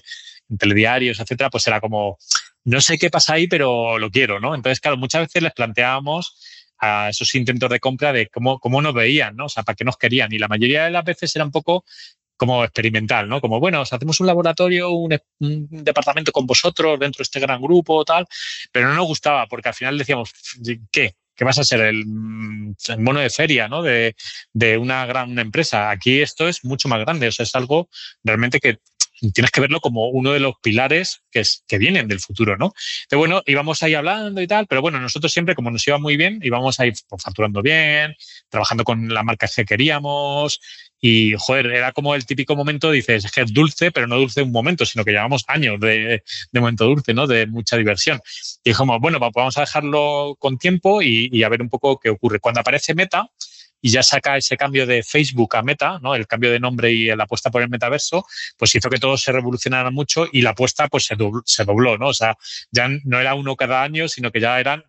[0.49, 2.17] en telediarios, etcétera, pues era como,
[2.63, 4.55] no sé qué pasa ahí, pero lo quiero, ¿no?
[4.55, 6.37] Entonces, claro, muchas veces les planteábamos
[6.79, 9.45] a esos intentos de compra de cómo, cómo nos veían, ¿no?
[9.45, 10.31] O sea, para qué nos querían.
[10.33, 11.85] Y la mayoría de las veces era un poco
[12.37, 13.39] como experimental, ¿no?
[13.41, 17.61] Como, bueno, os hacemos un laboratorio, un, un, departamento con vosotros dentro de este gran
[17.61, 18.27] grupo, tal,
[18.71, 20.33] pero no nos gustaba porque al final decíamos,
[20.91, 21.15] ¿qué?
[21.35, 23.81] Que vas a ser el, mono de feria ¿no?
[23.81, 24.15] de,
[24.53, 25.89] de, una gran empresa.
[25.89, 27.89] Aquí esto es mucho más grande, o sea, es algo
[28.23, 28.79] realmente que
[29.33, 32.73] tienes que verlo como uno de los pilares que, es, que vienen del futuro, ¿no?
[33.03, 36.17] Entonces, bueno, íbamos ahí hablando y tal, pero bueno, nosotros siempre, como nos iba muy
[36.17, 38.15] bien, íbamos ahí pues, facturando bien,
[38.49, 40.59] trabajando con la marca que queríamos,
[41.01, 44.85] y, joder, era como el típico momento, dices, es dulce, pero no dulce un momento,
[44.85, 47.27] sino que llevamos años de, de momento dulce, ¿no?
[47.27, 48.19] De mucha diversión.
[48.63, 52.09] Y dijimos, bueno, vamos a dejarlo con tiempo y, y, a ver un poco qué
[52.09, 52.39] ocurre.
[52.39, 53.29] Cuando aparece Meta
[53.81, 56.15] y ya saca ese cambio de Facebook a Meta, ¿no?
[56.15, 58.25] El cambio de nombre y la apuesta por el metaverso,
[58.57, 61.97] pues hizo que todo se revolucionara mucho y la apuesta pues se dobló, se dobló,
[61.97, 62.07] ¿no?
[62.07, 62.35] O sea,
[62.71, 64.83] ya no era uno cada año, sino que ya eran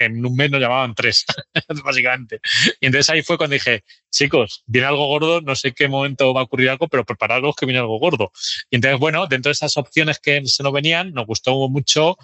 [0.00, 1.24] en un mes nos llamaban tres,
[1.84, 2.40] básicamente.
[2.80, 6.40] Y entonces ahí fue cuando dije, chicos, viene algo gordo, no sé qué momento va
[6.40, 8.32] a ocurrir algo, pero prepararos que viene algo gordo.
[8.70, 12.16] Y entonces, bueno, dentro de esas opciones que se nos venían, nos gustó mucho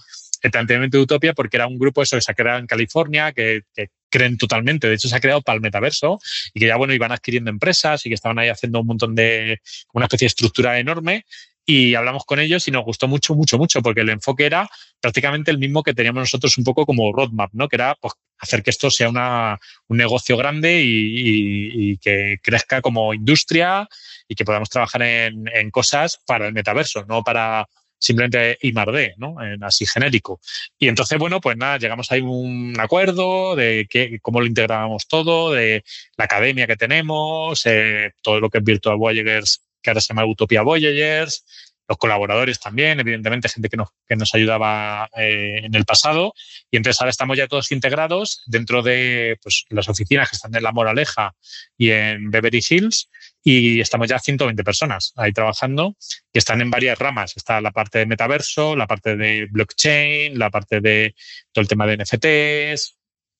[0.42, 3.32] el planteamiento de Utopia porque era un grupo eso que se ha creado en California,
[3.32, 4.88] que, que creen totalmente.
[4.88, 6.18] De hecho, se ha creado para el metaverso
[6.54, 9.60] y que ya, bueno, iban adquiriendo empresas y que estaban ahí haciendo un montón de,
[9.92, 11.24] una especie de estructura enorme
[11.66, 15.50] y hablamos con ellos y nos gustó mucho, mucho, mucho, porque el enfoque era prácticamente
[15.50, 17.68] el mismo que teníamos nosotros un poco como roadmap, ¿no?
[17.68, 23.14] Que era pues, hacer que esto sea una, un negocio grande y, que crezca como
[23.14, 23.88] industria
[24.28, 27.66] y que podamos trabajar en, cosas para el metaverso, no para
[27.98, 29.42] simplemente I D, ¿no?
[29.42, 30.40] En así genérico.
[30.78, 35.52] Y entonces, bueno, pues nada, llegamos a un acuerdo de que, cómo lo integrábamos todo,
[35.52, 35.82] de
[36.16, 40.26] la academia que tenemos, eh, todo lo que es Virtual Voyagers que ahora se llama
[40.26, 41.44] Utopia Voyagers,
[41.88, 46.34] los colaboradores también, evidentemente, gente que nos, que nos ayudaba eh, en el pasado.
[46.70, 50.64] Y entonces ahora estamos ya todos integrados dentro de pues, las oficinas que están en
[50.64, 51.36] La Moraleja
[51.78, 53.08] y en Beverly Hills.
[53.44, 55.94] Y estamos ya 120 personas ahí trabajando
[56.32, 57.36] y están en varias ramas.
[57.36, 61.14] Está la parte de metaverso, la parte de blockchain, la parte de
[61.52, 62.95] todo el tema de NFTs,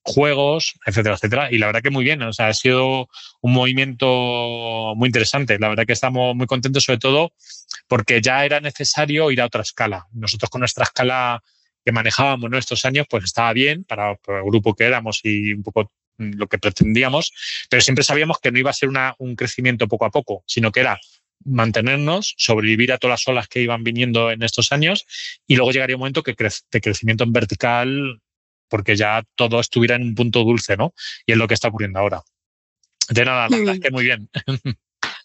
[0.06, 1.48] juegos, etcétera, etcétera.
[1.50, 3.08] Y la verdad que muy bien, o sea, ha sido
[3.40, 5.58] un movimiento muy interesante.
[5.58, 7.32] La verdad que estamos muy contentos, sobre todo
[7.88, 10.06] porque ya era necesario ir a otra escala.
[10.12, 11.42] Nosotros con nuestra escala
[11.84, 15.62] que manejábamos en estos años, pues estaba bien para, el grupo que éramos y un
[15.62, 17.32] poco lo que pretendíamos,
[17.68, 18.88] pero siempre sabíamos que no iba a ser
[19.18, 20.98] un crecimiento poco a poco, sino que era
[21.44, 25.06] mantenernos, sobrevivir a todas las olas que iban viniendo en estos años
[25.46, 28.20] y luego llegaría un momento que cre de crecimiento en vertical
[28.68, 30.94] porque ya todo estuviera en un punto dulce, ¿no?
[31.26, 32.22] Y es lo que está ocurriendo ahora.
[33.08, 34.28] De nada, la verdad es que muy bien.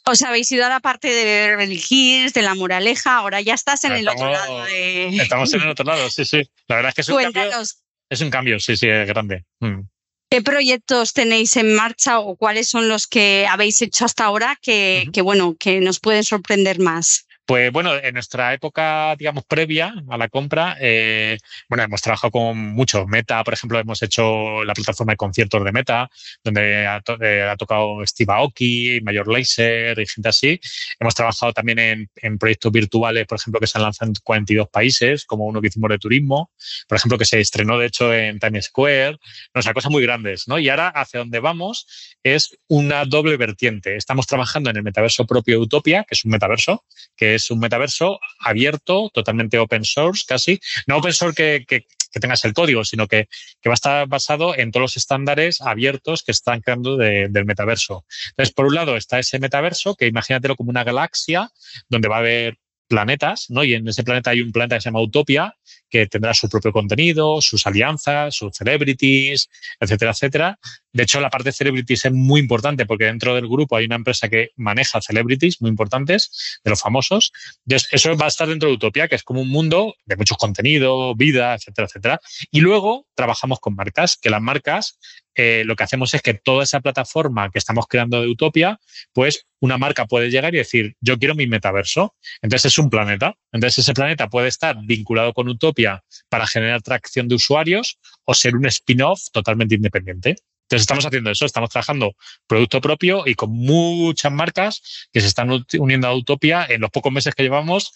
[0.05, 3.83] Os habéis ido a la parte de Beverly Hills, de la moraleja, ahora ya estás
[3.83, 4.65] en el otro lado.
[4.67, 6.41] Estamos en el otro lado, sí, sí.
[6.67, 7.61] La verdad es que es un cambio.
[8.09, 9.45] Es un cambio, sí, sí, es grande.
[9.59, 9.81] Mm.
[10.29, 15.07] ¿Qué proyectos tenéis en marcha o cuáles son los que habéis hecho hasta ahora que,
[15.13, 17.27] que bueno, que nos pueden sorprender más?
[17.45, 22.57] Pues bueno, en nuestra época, digamos, previa a la compra, eh, bueno, hemos trabajado con
[22.57, 23.07] muchos.
[23.07, 26.09] Meta, por ejemplo, hemos hecho la plataforma de conciertos de Meta,
[26.43, 30.59] donde ha, eh, tocado Steve Aoki, Mayor Laser y gente así.
[30.99, 35.25] Hemos trabajado también en, proyectos virtuales, por ejemplo, que se han lanzado en 42 países,
[35.25, 36.51] como uno que hicimos de turismo,
[36.87, 39.17] por ejemplo, que se estrenó, de hecho, en Times Square.
[39.53, 40.59] O sea, cosas muy grandes, ¿no?
[40.59, 41.87] Y ahora, hacia donde vamos,
[42.23, 43.95] es una doble vertiente.
[43.95, 46.85] Estamos trabajando en el metaverso propio de Utopia, que es un metaverso,
[47.17, 50.59] que es un metaverso abierto, totalmente open source casi.
[50.87, 51.85] No open source que,
[52.19, 53.29] tengas el código, sino que,
[53.61, 58.05] que, va a estar basado en todos los estándares abiertos que están creando del metaverso.
[58.31, 61.49] Entonces, por un lado está ese metaverso, que imagínatelo como una galaxia
[61.89, 62.57] donde va a haber
[62.91, 63.63] planetas, ¿no?
[63.63, 65.55] Y en ese planeta hay un planeta que se llama Utopia,
[65.89, 70.59] que tendrá su propio contenido, sus alianzas, sus celebrities, etcétera, etcétera.
[70.93, 74.29] De hecho, la parte celebrities es muy importante porque dentro del grupo hay una empresa
[74.29, 77.31] que maneja celebrities muy importantes, de los famosos.
[77.65, 81.15] eso va a estar dentro de Utopia, que es como un mundo de muchos contenidos,
[81.17, 82.21] vida, etcétera, etcétera.
[82.51, 84.97] Y luego trabajamos con marcas, que las marcas
[85.35, 88.79] eh, lo que hacemos es que toda esa plataforma que estamos creando de Utopia,
[89.13, 92.15] pues una marca puede llegar y decir, yo quiero mi metaverso.
[92.41, 93.37] Entonces es un planeta.
[93.51, 98.55] Entonces ese planeta puede estar vinculado con Utopia para generar atracción de usuarios o ser
[98.55, 100.35] un spin-off totalmente independiente.
[100.71, 102.15] Entonces estamos haciendo eso, estamos trabajando
[102.47, 107.11] producto propio y con muchas marcas que se están uniendo a Utopia en los pocos
[107.11, 107.91] meses que llevamos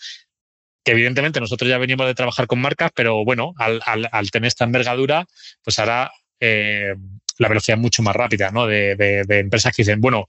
[0.84, 5.26] que evidentemente nosotros ya venimos de trabajar con marcas, pero bueno, al, tener esta envergadura,
[5.64, 6.94] pues ahora eh,
[7.40, 8.68] la velocidad es mucho más rápida, ¿no?
[8.68, 10.28] De, empresas que dicen, bueno,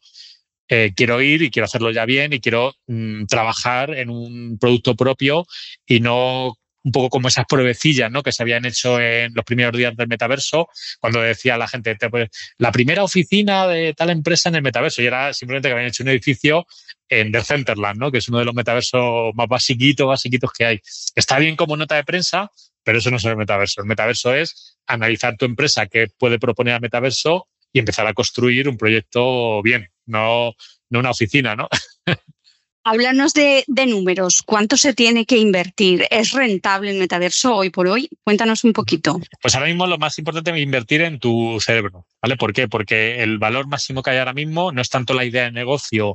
[0.69, 4.95] eh, quiero ir y quiero hacerlo ya bien y quiero mm, trabajar en un producto
[4.97, 5.47] propio
[5.85, 8.23] y no un poco como esas pruebecillas ¿no?
[8.23, 10.69] que se habían hecho en los primeros días del metaverso,
[11.01, 15.07] cuando decía la gente, pues, la primera oficina de tal empresa en el metaverso, y
[15.07, 16.65] era simplemente que habían hecho un edificio
[17.09, 18.13] en The Centerland, ¿no?
[18.13, 20.81] que es uno de los metaversos más basiquitos, basiquitos que hay.
[21.17, 22.53] Está bien como nota de prensa,
[22.85, 23.81] pero eso no es el metaverso.
[23.81, 28.69] El metaverso es analizar tu empresa que puede proponer al metaverso y empezar a construir
[28.69, 30.55] un proyecto bien, no,
[30.89, 31.69] no una oficina, ¿no?
[32.89, 34.43] Háblanos de, números.
[34.47, 36.07] ¿Cuánto se tiene que invertir?
[36.09, 38.09] ¿Es rentable el metaverso hoy por hoy?
[38.23, 39.21] Cuéntanos un poquito.
[39.43, 42.07] Pues ahora mismo lo más importante es invertir en tu cerebro.
[42.23, 42.37] ¿Vale?
[42.37, 42.69] ¿Por qué?
[42.69, 46.15] Porque el valor máximo que hay ahora mismo no es tanto la idea de negocio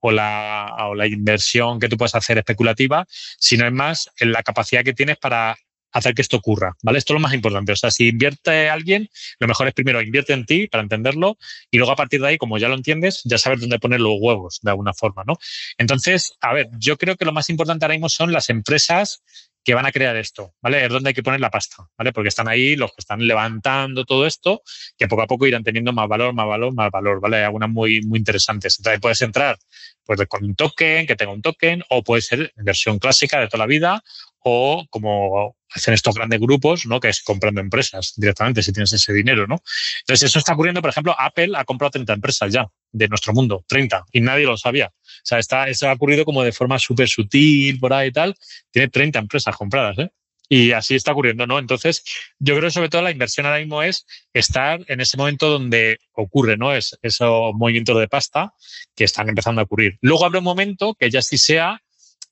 [0.00, 3.06] o la, o la inversión que tú puedes hacer especulativa,
[3.38, 5.56] sino es más en la capacidad que tienes para
[5.92, 6.98] hacer que esto ocurra, ¿vale?
[6.98, 7.72] Esto es lo más importante.
[7.72, 11.36] O sea, si invierte alguien, lo mejor es primero invierte en ti para entenderlo
[11.70, 14.14] y luego a partir de ahí, como ya lo entiendes, ya sabes dónde poner los
[14.20, 15.36] huevos de alguna forma, ¿no?
[15.78, 19.22] Entonces, a ver, yo creo que lo más importante ahora mismo son las empresas
[19.62, 20.84] que van a crear esto, ¿vale?
[20.84, 22.12] Es donde hay que poner la pasta, ¿vale?
[22.12, 24.62] Porque están ahí los que están levantando todo esto,
[24.96, 27.38] que poco a poco irán teniendo más valor, más valor, más valor, ¿vale?
[27.38, 28.78] Hay algunas muy, muy interesantes.
[28.78, 29.58] Entonces puedes entrar
[30.04, 33.58] pues, con un token, que tenga un token, o puede ser versión clásica de toda
[33.58, 34.02] la vida,
[34.42, 37.00] o como hacen estos grandes grupos, ¿no?
[37.00, 39.62] Que es comprando empresas directamente si tienes ese dinero, ¿no?
[40.00, 43.64] Entonces, eso está ocurriendo, por ejemplo, Apple ha comprado 30 empresas ya de nuestro mundo,
[43.68, 44.86] 30, y nadie lo sabía.
[44.88, 48.34] O sea, está, eso ha ocurrido como de forma súper sutil por ahí y tal.
[48.70, 50.10] Tiene 30 empresas compradas, ¿eh?
[50.52, 51.60] Y así está ocurriendo, ¿no?
[51.60, 52.02] Entonces,
[52.40, 55.98] yo creo que sobre todo la inversión ahora mismo es estar en ese momento donde
[56.10, 56.74] ocurre, ¿no?
[56.74, 58.52] Es esos movimientos de pasta
[58.96, 59.98] que están empezando a ocurrir.
[60.00, 61.80] Luego habrá un momento que ya sí sea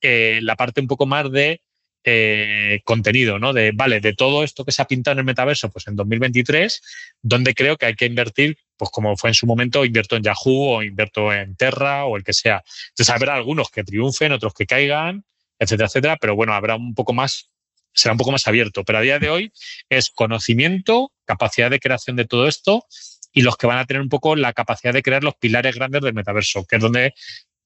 [0.01, 1.63] eh, la parte un poco más de
[2.11, 3.53] eh, contenido, ¿no?
[3.53, 6.81] De, vale, de todo esto que se ha pintado en el metaverso, pues en 2023,
[7.21, 10.77] donde creo que hay que invertir, pues como fue en su momento, invierto en Yahoo
[10.77, 12.65] o invierto en Terra o el que sea.
[12.91, 15.25] Entonces habrá algunos que triunfen, otros que caigan,
[15.59, 17.51] etcétera, etcétera, pero bueno, habrá un poco más,
[17.93, 18.85] será un poco más abierto.
[18.85, 19.53] Pero a día de hoy
[19.91, 22.87] es conocimiento, capacidad de creación de todo esto
[23.33, 26.01] y los que van a tener un poco la capacidad de crear los pilares grandes
[26.01, 27.15] del metaverso, que es donde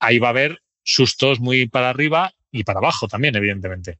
[0.00, 3.98] ahí va a haber sustos muy para arriba y para abajo también, evidentemente.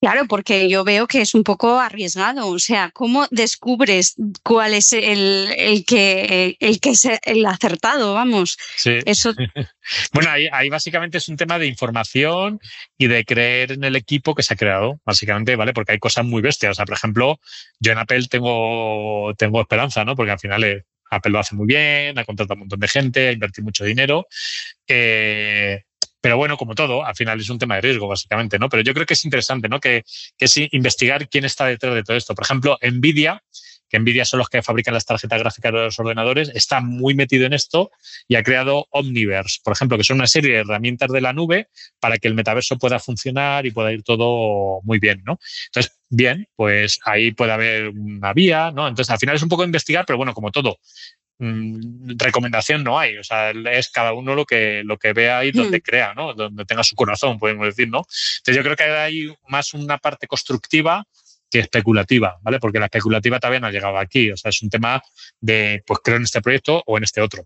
[0.00, 2.48] Claro, porque yo veo que es un poco arriesgado.
[2.48, 8.14] O sea, ¿cómo descubres cuál es el, que, el que es el acertado?
[8.14, 8.56] Vamos.
[8.76, 8.98] Sí.
[9.04, 9.34] Eso...
[10.14, 12.60] bueno, ahí, básicamente es un tema de información
[12.96, 15.74] y de creer en el equipo que se ha creado, básicamente, ¿vale?
[15.74, 16.70] Porque hay cosas muy bestias.
[16.70, 17.38] O sea, por ejemplo,
[17.78, 20.16] yo en Apple tengo, tengo esperanza, ¿no?
[20.16, 23.28] Porque al final eh, Apple lo hace muy bien, ha contratado un montón de gente,
[23.28, 24.26] ha invertido mucho dinero.
[24.88, 25.82] Eh,
[26.20, 28.68] pero bueno, como todo, al final es un tema de riesgo, básicamente, ¿no?
[28.68, 29.80] Pero yo creo que es interesante, ¿no?
[29.80, 30.04] Que,
[30.36, 32.34] que es investigar quién está detrás de todo esto.
[32.34, 33.42] Por ejemplo, Nvidia
[33.90, 37.44] que Nvidia son los que fabrican las tarjetas gráficas de los ordenadores, está muy metido
[37.44, 37.90] en esto
[38.28, 41.68] y ha creado Omniverse, por ejemplo, que son una serie de herramientas de la nube
[41.98, 45.38] para que el metaverso pueda funcionar y pueda ir todo muy bien, ¿no?
[45.66, 48.86] Entonces, bien, pues ahí puede haber una vía, ¿no?
[48.86, 50.78] Entonces, al final es un poco investigar, pero bueno, como todo,
[51.40, 55.50] mm, recomendación no hay, o sea, es cada uno lo que, lo que vea y
[55.50, 55.82] donde hmm.
[55.82, 56.34] crea, ¿no?
[56.34, 58.04] Donde tenga su corazón, podemos decir, ¿no?
[58.38, 61.04] Entonces yo creo que hay más una parte constructiva
[61.50, 62.60] que especulativa, ¿vale?
[62.60, 65.02] Porque la especulativa todavía no ha llegado aquí, o sea, es un tema
[65.40, 67.44] de, pues creo en este proyecto o en este otro.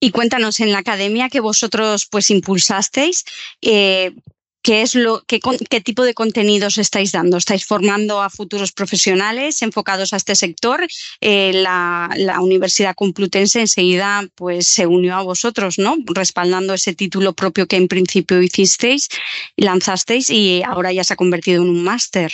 [0.00, 3.24] Y cuéntanos, en la academia que vosotros pues impulsasteis,
[3.62, 4.12] eh,
[4.66, 5.38] ¿Qué, es lo, qué,
[5.70, 7.36] qué, tipo de contenidos estáis dando?
[7.36, 10.84] ¿Estáis formando a futuros profesionales enfocados a este sector?
[11.20, 15.96] Eh, la, la, Universidad Complutense enseguida pues, se unió a vosotros, ¿no?
[16.06, 19.08] respaldando ese título propio que en principio hicisteis,
[19.56, 22.32] lanzasteis y ahora ya se ha convertido en un máster.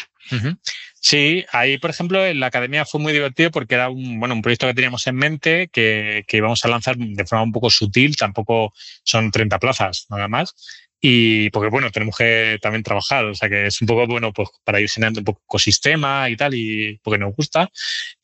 [0.98, 4.40] Sí, ahí, por ejemplo, en la academia fue muy divertido porque era un, bueno, un
[4.40, 8.16] proyecto que teníamos en mente que, que íbamos a lanzar de forma un poco sutil,
[8.16, 10.54] tampoco son 30 plazas nada más.
[11.04, 14.50] Y porque, bueno, tenemos que también trabajar, o sea que es un poco, bueno, pues
[14.62, 17.68] para ir generando un poco ecosistema y tal, y porque nos gusta.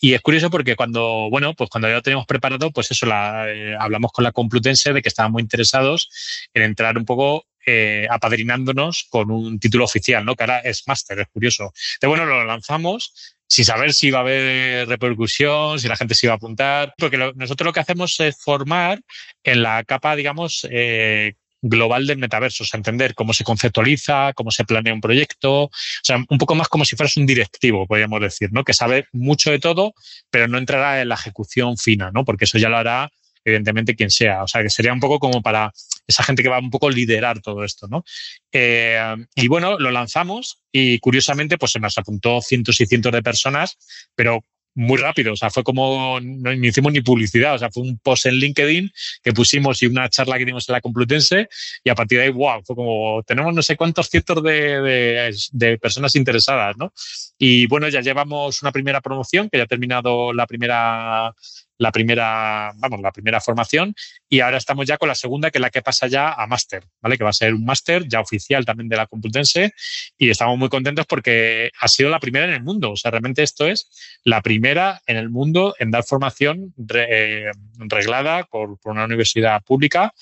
[0.00, 3.46] Y es curioso porque cuando, bueno, pues cuando ya lo teníamos preparado, pues eso, la,
[3.52, 6.08] eh, hablamos con la Complutense de que estaban muy interesados
[6.54, 10.36] en entrar un poco eh, apadrinándonos con un título oficial, ¿no?
[10.36, 11.72] Que ahora es máster, es curioso.
[12.00, 13.12] De bueno, lo lanzamos
[13.48, 17.18] sin saber si va a haber repercusión, si la gente se iba a apuntar, porque
[17.34, 19.00] nosotros lo que hacemos es formar
[19.42, 24.50] en la capa, digamos, eh, global del metaverso, o sea, entender cómo se conceptualiza, cómo
[24.50, 25.70] se planea un proyecto, o
[26.02, 28.64] sea, un poco más como si fueras un directivo, podríamos decir, ¿no?
[28.64, 29.94] Que sabe mucho de todo,
[30.30, 32.24] pero no entrará en la ejecución fina, ¿no?
[32.24, 33.10] Porque eso ya lo hará
[33.44, 34.42] evidentemente quien sea.
[34.42, 35.72] O sea, que sería un poco como para
[36.06, 38.04] esa gente que va un poco a liderar todo esto, ¿no?
[38.52, 43.22] Eh, y bueno, lo lanzamos y curiosamente pues se nos apuntó cientos y cientos de
[43.22, 43.76] personas,
[44.14, 44.44] pero
[44.78, 48.26] muy rápido, o sea, fue como, no hicimos ni publicidad, o sea, fue un post
[48.26, 48.92] en LinkedIn
[49.24, 51.48] que pusimos y una charla que dimos en la Complutense
[51.82, 55.78] y a partir de ahí, wow, fue como, tenemos no sé cuántos cientos de, de,
[55.78, 56.92] personas interesadas, ¿no?
[57.36, 61.34] Y bueno, ya llevamos una primera promoción, que ya ha terminado la primera
[61.78, 63.94] la primera, vamos, la primera formación
[64.28, 66.84] y ahora estamos ya con la segunda, que es la que pasa ya a máster,
[67.00, 67.16] ¿vale?
[67.16, 69.72] Que va a ser un máster ya oficial también de la Complutense
[70.18, 72.90] y estamos muy contentos porque ha sido la primera en el mundo.
[72.92, 73.88] O sea, realmente esto es
[74.24, 80.12] la primera en el mundo en dar formación eh, reglada por, una universidad pública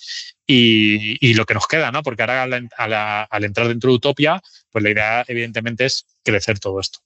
[0.47, 2.03] y, lo que nos queda, ¿no?
[2.03, 7.06] Porque ahora al entrar dentro de Utopia, pues la idea evidentemente es crecer todo esto.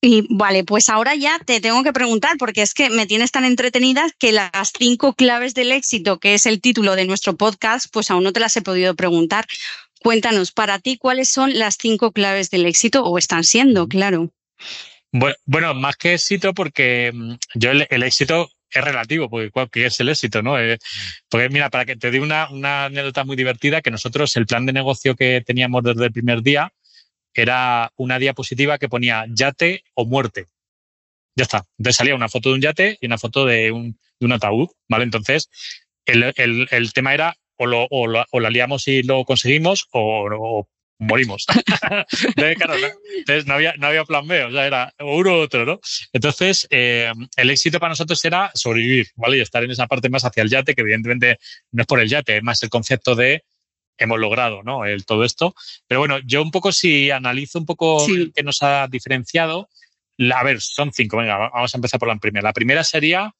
[0.00, 3.44] Y vale, pues ahora ya te tengo que preguntar, porque es que me tienes tan
[3.44, 8.10] entretenida que las cinco claves del éxito, que es el título de nuestro podcast, pues
[8.10, 9.46] aún no te las he podido preguntar.
[10.00, 14.32] Cuéntanos, para ti, ¿cuáles son las cinco claves del éxito o están siendo, claro?
[15.46, 20.10] Bueno, más que éxito, porque mm, yo el, éxito es relativo, porque ¿qué es el
[20.10, 20.42] éxito?
[20.42, 20.60] ¿no?
[20.60, 20.78] Eh,
[21.28, 24.66] porque mira, para que te dé una, una anécdota muy divertida, que nosotros el plan
[24.66, 26.72] de negocio que teníamos desde el primer día,
[27.42, 30.46] era una diapositiva que ponía yate o muerte.
[31.36, 31.64] Ya está.
[31.78, 35.04] Entonces salía una foto de un yate y una foto de un, ataúd, ¿vale?
[35.04, 35.48] Entonces,
[36.04, 40.66] el, tema era o, lo, o, la liamos y lo conseguimos o,
[40.98, 41.46] morimos.
[42.36, 45.80] entonces no, había, no había plan B, o sea, era uno u otro, ¿no?
[46.12, 49.38] Entonces, eh, el éxito para nosotros era sobrevivir, ¿vale?
[49.38, 51.38] Y estar en esa parte más hacia el yate, que evidentemente
[51.70, 53.44] no es por el yate, es más el concepto de
[53.98, 54.84] hemos logrado, ¿no?
[54.84, 55.54] El, todo esto.
[55.86, 59.68] Pero bueno, yo un poco si analizo un poco qué nos ha diferenciado,
[60.32, 62.48] a ver, son cinco, venga, vamos a empezar por la primera.
[62.48, 63.32] La primera sería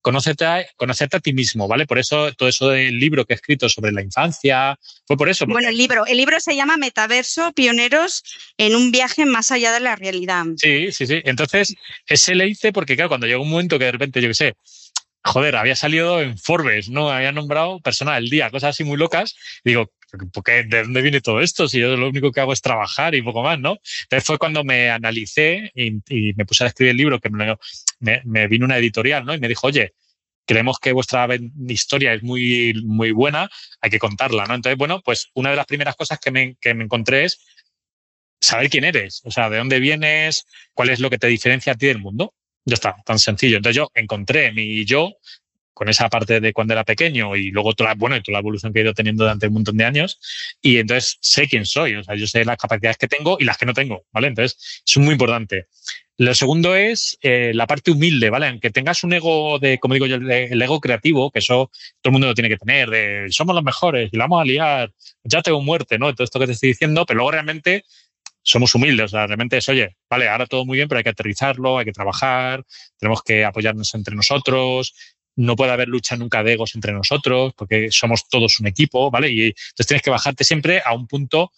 [0.00, 1.86] conocerte a, conocerte a ti mismo, ¿vale?
[1.86, 5.46] Por eso todo eso del libro que he escrito sobre la infancia, fue por eso.
[5.46, 8.22] Bueno, el libro, el libro se llama Metaverso, pioneros
[8.56, 10.44] en un viaje más allá de la realidad.
[10.56, 11.20] Sí, sí, sí.
[11.24, 11.74] Entonces,
[12.06, 14.54] ese le hice porque, claro, cuando llegó un momento que de repente, yo qué sé,
[15.24, 17.10] joder, había salido en Forbes, ¿no?
[17.10, 19.36] Había nombrado persona del día, cosas así muy locas.
[19.64, 21.68] digo, ¿de dónde viene todo esto?
[21.68, 23.78] Si yo lo único que hago es trabajar y poco más, ¿no?
[24.04, 25.92] Entonces fue cuando me analicé y,
[26.34, 29.34] me puse a escribir el libro, que me, vino una editorial, ¿no?
[29.34, 29.94] Y me dijo, oye,
[30.46, 31.28] creemos que vuestra
[31.68, 34.54] historia es muy, muy buena, hay que contarla, ¿no?
[34.54, 37.40] Entonces, bueno, pues una de las primeras cosas que me, que me encontré es
[38.40, 41.76] saber quién eres, o sea, de dónde vienes, cuál es lo que te diferencia a
[41.76, 42.34] ti del mundo.
[42.64, 43.56] Ya está, tan sencillo.
[43.56, 45.14] Entonces yo encontré mi yo
[45.78, 48.80] con esa parte de cuando era pequeño y luego toda, bueno, toda la evolución que
[48.80, 50.18] he ido teniendo durante un montón de años.
[50.60, 53.58] Y entonces sé quién soy, o sea, yo sé las capacidades que tengo y las
[53.58, 54.26] que no tengo, ¿vale?
[54.26, 55.68] Entonces es muy importante.
[56.16, 58.48] Lo segundo es eh, la parte humilde, ¿vale?
[58.48, 62.12] Aunque tengas un ego de, como digo yo, el ego creativo, que eso todo el
[62.12, 64.92] mundo lo tiene que tener, de somos los mejores y la vamos a liar,
[65.22, 66.12] ya tengo muerte, ¿no?
[66.12, 67.84] Todo esto que te estoy diciendo, pero luego realmente
[68.42, 71.84] somos humildes, realmente es, oye, vale, ahora todo muy bien, pero hay que aterrizarlo, hay
[71.84, 72.64] que trabajar,
[72.98, 74.94] tenemos que apoyarnos entre nosotros,
[75.38, 79.30] no puede haber lucha nunca de egos entre nosotros, porque somos todos un equipo, ¿vale?
[79.30, 81.52] Y entonces tienes que bajarte siempre a un punto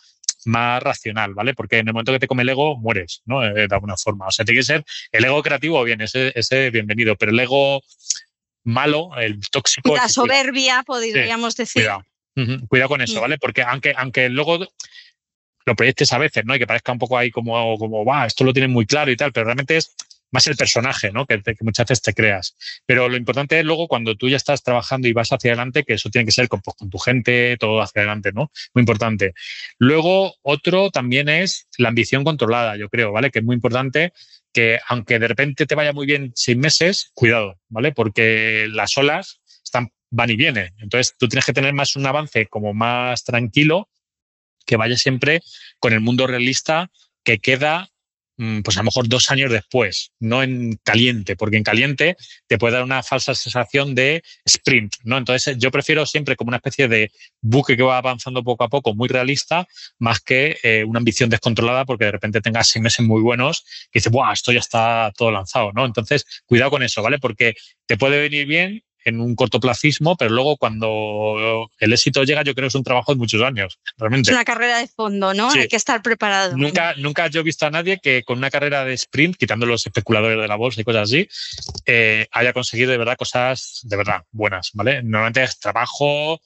[0.44, 1.54] más racional, ¿vale?
[1.54, 3.42] Porque en el momento que te come el ego, mueres, ¿no?
[3.42, 4.26] Eh, de alguna forma.
[4.26, 7.82] O sea, tiene que ser el ego creativo, bien, ese, ese bienvenido, pero el ego
[8.64, 9.96] malo, el tóxico.
[9.96, 11.82] La soberbia, podríamos decir.
[11.82, 12.04] Cuidado.
[12.68, 13.22] cuidado con eso, mm.
[13.22, 13.38] ¿vale?
[13.38, 14.58] Porque aunque, aunque luego
[15.64, 16.54] lo proyectes a veces, ¿no?
[16.54, 19.16] Y que parezca un poco ahí como, como, va, esto lo tienes muy claro y
[19.16, 19.94] tal, pero realmente es
[20.30, 21.26] más el personaje, ¿no?
[21.26, 22.56] Que, muchas veces te creas.
[22.86, 25.94] Pero lo importante es luego cuando tú ya estás trabajando y vas hacia adelante, que
[25.94, 28.50] eso tiene que ser con, pues, con tu gente, todo hacia adelante, ¿no?
[28.74, 29.34] Muy importante.
[29.78, 33.30] Luego, otro también es la ambición controlada, yo creo, ¿vale?
[33.30, 34.12] Que es muy importante
[34.52, 37.92] que aunque de repente te vaya muy bien seis meses, cuidado, ¿vale?
[37.92, 40.74] Porque las olas están, van y vienen.
[40.78, 43.88] Entonces, tú tienes que tener más un avance como más tranquilo,
[44.66, 45.40] que vaya siempre
[45.78, 46.90] con el mundo realista
[47.24, 47.90] que queda
[48.64, 52.16] pues a lo mejor dos años después, no en caliente, porque en caliente
[52.46, 55.18] te puede dar una falsa sensación de sprint, ¿no?
[55.18, 57.10] Entonces yo prefiero siempre como una especie de
[57.42, 59.66] buque que va avanzando poco a poco, muy realista,
[59.98, 63.98] más que eh, una ambición descontrolada porque de repente tengas seis meses muy buenos y
[63.98, 65.84] dices, ¡buah, esto ya está todo lanzado, ¿no?
[65.84, 67.18] Entonces, cuidado con eso, ¿vale?
[67.18, 67.54] Porque
[67.86, 72.64] te puede venir bien en un cortoplacismo, pero luego cuando el éxito llega, yo creo
[72.64, 74.30] que es un trabajo de muchos años, realmente.
[74.30, 75.50] Es una carrera de fondo, ¿no?
[75.50, 76.56] Hay que estar preparado.
[76.56, 79.86] Nunca, nunca yo he visto a nadie que con una carrera de sprint, quitando los
[79.86, 81.28] especuladores de la bolsa y cosas así,
[81.86, 85.02] eh, haya conseguido de verdad cosas de verdad buenas, ¿vale?
[85.02, 86.40] Normalmente es trabajo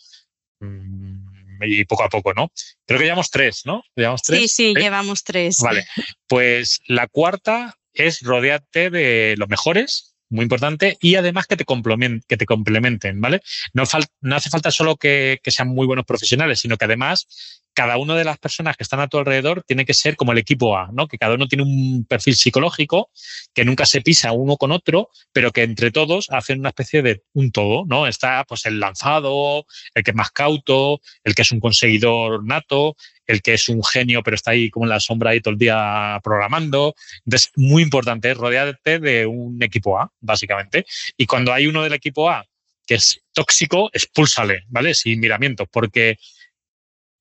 [0.61, 2.51] mm, y poco a poco, ¿no?
[2.87, 3.83] Creo que llevamos tres, ¿no?
[3.95, 4.41] ¿Llevamos tres?
[4.41, 5.59] Sí, sí, llevamos tres.
[5.61, 5.87] Vale,
[6.27, 12.25] pues la cuarta es rodearte de los mejores muy importante, y además que te, complementen,
[12.29, 13.41] que te complementen, ¿vale?
[13.73, 18.25] No, hace falta solo que, sean muy buenos profesionales, sino que además cada una de
[18.25, 21.09] las personas que están a tu alrededor tiene que ser como el equipo A, ¿no?
[21.09, 23.11] Que cada uno tiene un perfil psicológico,
[23.53, 27.23] que nunca se pisa uno con otro, pero que entre todos hacen una especie de
[27.33, 28.07] un todo, ¿no?
[28.07, 32.97] Está pues el lanzado, el que es más cauto, el que es un conseguidor nato,
[33.27, 35.59] el que es un genio pero está ahí como en la sombra ahí todo el
[35.59, 36.95] día programando.
[37.25, 40.87] Entonces, muy importante es rodearte de un equipo A, básicamente.
[41.17, 42.45] Y cuando hay uno del equipo A
[42.87, 44.95] que es tóxico, expúlsale, ¿vale?
[44.95, 46.19] Sin miramientos, porque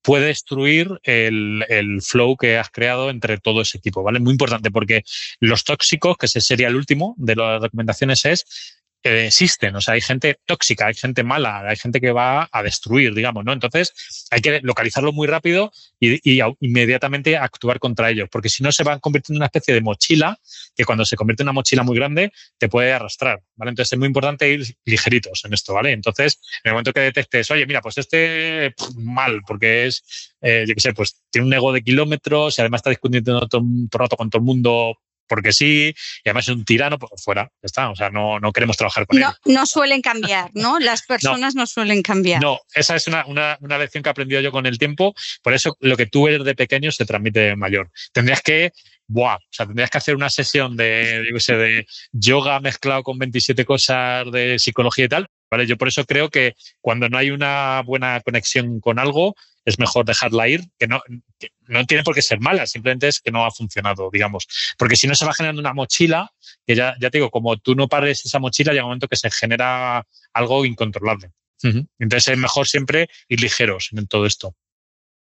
[0.04, 4.20] puede destruir el, el, flow que has creado entre todo ese equipo, ¿vale?
[4.20, 5.02] Muy importante porque
[5.40, 10.00] los tóxicos, que ese sería el último de las recomendaciones, es existen, o sea, hay
[10.00, 13.52] gente tóxica, hay gente mala, hay gente que va a destruir, digamos, ¿no?
[13.52, 18.82] Entonces hay que localizarlo muy rápido y, inmediatamente actuar contra ellos, porque si no se
[18.82, 20.38] van convirtiendo en una especie de mochila
[20.74, 23.70] que cuando se convierte en una mochila muy grande te puede arrastrar, ¿vale?
[23.70, 25.92] Entonces es muy importante ir ligeritos en esto, ¿vale?
[25.92, 30.74] Entonces, en el momento que detectes, oye, mira, pues este mal, porque es, eh, yo
[30.74, 34.16] qué sé, pues tiene un ego de kilómetros y además está discutiendo todo, el rato
[34.16, 34.96] con todo el mundo
[35.28, 35.94] porque sí,
[36.24, 37.90] y además es un tirano, pues fuera, ya está.
[37.90, 39.52] O sea, no, no queremos trabajar con no, él.
[39.52, 40.78] No suelen cambiar, ¿no?
[40.80, 42.42] Las personas no, suelen cambiar.
[42.42, 45.14] No, esa es una, una, una, lección que he aprendido yo con el tiempo.
[45.42, 47.90] Por eso lo que tú eres de pequeño se transmite mayor.
[48.12, 48.72] Tendrías que,
[49.06, 53.18] buah, o sea, tendrías que hacer una sesión de, yo sé, de yoga mezclado con
[53.18, 55.28] 27 cosas de psicología y tal.
[55.54, 55.66] ¿Vale?
[55.66, 60.04] Yo por eso creo que cuando no hay una buena conexión con algo, es mejor
[60.04, 61.00] dejarla ir, que no,
[61.68, 64.46] no tiene por qué ser mala, simplemente es que no ha funcionado, digamos.
[64.76, 66.32] Porque si no se va generando una mochila,
[66.66, 69.16] que ya, ya te digo, como tú no pares esa mochila, llega un momento que
[69.16, 71.30] se genera algo incontrolable.
[71.98, 74.54] Entonces es mejor siempre ir ligeros en todo esto.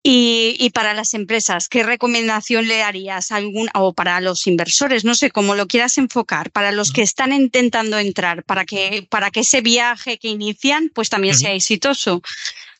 [0.06, 3.32] Y, para las empresas, ¿qué recomendación le darías?
[3.32, 7.32] Algún, o para los inversores, no sé cómo lo quieras enfocar, para los que están
[7.32, 12.20] intentando entrar, para que, para que ese viaje que inician pues también sea exitoso.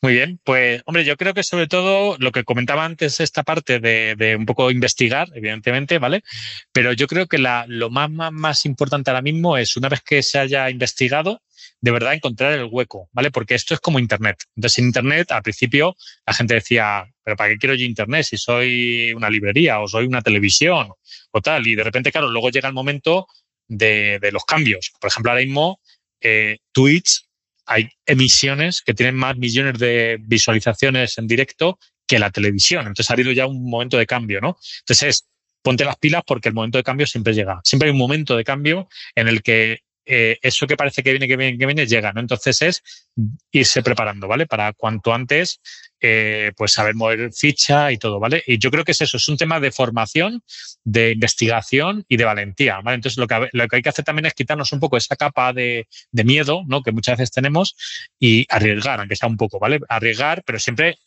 [0.03, 3.79] Muy bien, pues hombre, yo creo que sobre todo lo que comentaba antes, esta parte
[3.79, 6.23] de, un poco investigar, evidentemente, ¿vale?
[6.71, 10.01] Pero yo creo que la, lo más, más, más importante ahora mismo es, una vez
[10.01, 11.41] que se haya investigado,
[11.85, 13.29] de verdad encontrar el hueco, ¿vale?
[13.29, 14.37] Porque esto es como Internet.
[14.55, 18.37] Entonces, en Internet, al principio, la gente decía, pero ¿para qué quiero yo Internet si
[18.37, 20.89] soy una librería o soy una televisión
[21.29, 21.67] o tal?
[21.67, 23.27] Y de repente, claro, luego llega el momento
[23.67, 24.93] de, los cambios.
[24.99, 25.79] Por ejemplo, ahora mismo,
[26.21, 27.27] eh, Twitch,
[27.67, 31.77] hay emisiones que tienen más millones de visualizaciones en directo
[32.07, 32.87] que la televisión.
[32.87, 34.57] Entonces, ha habido ya un momento de cambio, ¿no?
[34.79, 35.27] Entonces,
[35.61, 37.61] ponte las pilas porque el momento de cambio siempre llega.
[37.63, 41.27] Siempre hay un momento de cambio en el que eh, eso que parece que viene,
[41.27, 42.19] que viene, que viene, llega, ¿no?
[42.21, 42.83] Entonces es
[43.51, 44.45] irse preparando, ¿vale?
[44.45, 45.59] Para cuanto antes,
[45.99, 48.43] eh, pues saber mover ficha y todo, ¿vale?
[48.45, 50.43] Y yo creo que es eso, es un tema de formación,
[50.83, 52.95] de investigación y de valentía, ¿vale?
[52.95, 55.53] Entonces lo que, lo que hay que hacer también es quitarnos un poco esa capa
[55.53, 56.83] de, de miedo, ¿no?
[56.83, 57.75] Que muchas veces tenemos
[58.19, 59.79] y arriesgar, aunque sea un poco, ¿vale?
[59.89, 60.97] Arriesgar, pero siempre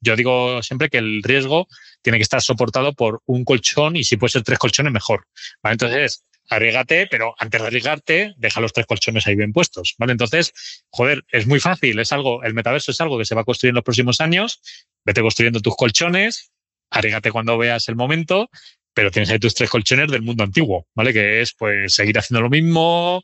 [0.00, 1.66] yo digo siempre que el riesgo
[2.02, 5.26] tiene que estar soportado por un colchón y si puede ser tres colchones, mejor.
[5.64, 10.12] Entonces, arriesgate, pero antes de arriesgarte, deja los tres colchones ahí bien puestos, ¿vale?
[10.12, 10.52] Entonces,
[10.90, 13.70] joder, es muy fácil, es algo, el metaverso es algo que se va a construir
[13.70, 14.60] en los próximos años,
[15.04, 16.52] vete construyendo tus colchones,
[16.90, 18.48] arriesgate cuando veas el momento,
[18.94, 21.12] pero tienes ahí tus tres colchones del mundo antiguo, ¿vale?
[21.12, 23.22] Que es, pues, seguir haciendo lo mismo,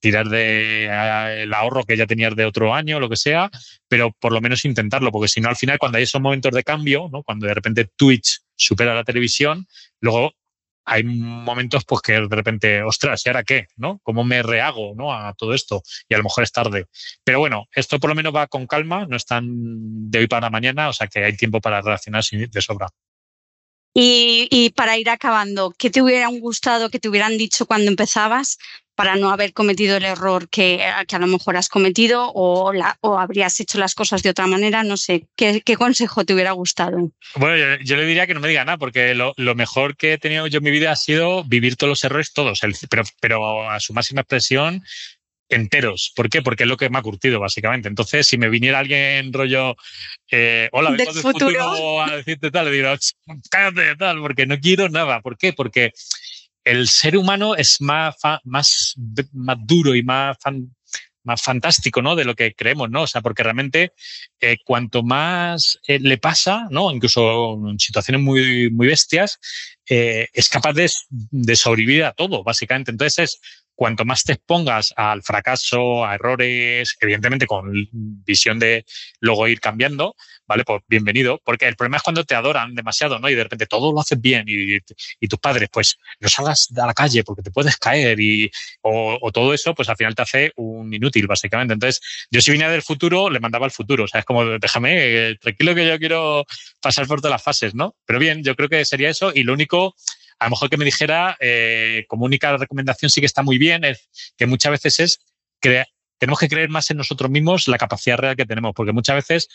[0.00, 3.50] tirar de eh, el ahorro que ya tenías de otro año, lo que sea,
[3.88, 6.64] pero por lo menos intentarlo, porque si no, al final, cuando hay esos momentos de
[6.64, 7.22] cambio, ¿no?
[7.22, 9.66] cuando de repente Twitch supera la televisión,
[10.00, 10.32] luego
[10.84, 13.66] hay momentos pues que de repente, ostras, ¿y ahora qué?
[13.76, 14.00] ¿No?
[14.02, 15.12] ¿Cómo me rehago ¿no?
[15.12, 15.82] a todo esto?
[16.08, 16.86] Y a lo mejor es tarde.
[17.24, 20.50] Pero bueno, esto por lo menos va con calma, no es tan de hoy para
[20.50, 22.88] mañana, o sea que hay tiempo para reaccionar de sobra.
[23.92, 28.56] Y, y, para ir acabando, ¿qué te hubieran gustado que te hubieran dicho cuando empezabas
[29.00, 32.98] para no haber cometido el error que, que a lo mejor has cometido o, la,
[33.00, 34.82] o, habrías hecho las cosas de otra manera?
[34.82, 37.10] No sé, ¿qué, qué consejo te hubiera gustado?
[37.36, 40.12] Bueno, yo, yo, le diría que no me diga nada, porque lo, lo, mejor que
[40.12, 43.04] he tenido yo en mi vida ha sido vivir todos los errores, todos, el, pero,
[43.22, 44.82] pero a su máxima expresión
[45.48, 46.12] enteros.
[46.14, 46.42] ¿Por qué?
[46.42, 47.88] Porque es lo que me ha curtido, básicamente.
[47.88, 49.76] Entonces, si me viniera alguien rollo,
[50.30, 51.70] eh, hola, vengo del futuro?
[51.70, 52.02] futuro?
[52.02, 52.94] a decirte tal, le digo,
[53.50, 55.20] cállate tal, porque no quiero nada.
[55.20, 55.52] ¿Por qué?
[55.52, 55.92] Porque
[56.64, 58.94] el ser humano es más, más,
[59.32, 60.36] más duro y más,
[61.22, 62.16] más fantástico, ¿no?
[62.16, 63.02] De lo que creemos, ¿no?
[63.02, 63.92] O sea, porque realmente
[64.40, 66.90] eh, cuanto más eh, le pasa, ¿no?
[66.90, 69.38] Incluso en situaciones muy, muy bestias,
[69.88, 72.90] eh, es capaz de, sobrevivir a todo, básicamente.
[72.90, 73.40] Entonces es
[73.74, 78.84] cuanto más te expongas al fracaso, a errores, evidentemente con visión de
[79.20, 80.14] luego ir cambiando,
[80.50, 80.64] ¿vale?
[80.64, 83.28] Pues bienvenido, porque el problema es cuando te adoran demasiado, ¿no?
[83.28, 84.80] Y de repente todo lo haces bien y,
[85.28, 88.50] tus padres, pues no salgas a la calle porque te puedes caer y,
[88.82, 91.74] o, todo eso, pues al final te hace un inútil, básicamente.
[91.74, 92.00] Entonces,
[92.32, 95.36] yo si vine del futuro, le mandaba al futuro, o sea, es como, déjame, eh,
[95.40, 96.44] tranquilo que yo quiero
[96.80, 97.94] pasar por todas las fases, ¿no?
[98.04, 99.94] Pero bien, yo creo que sería eso y lo único
[100.40, 103.84] a lo mejor que me dijera, eh, como única recomendación sí que está muy bien,
[103.84, 105.20] es que muchas veces es
[106.20, 109.48] tenemos que creer más en nosotros mismos la capacidad real que tenemos, porque muchas veces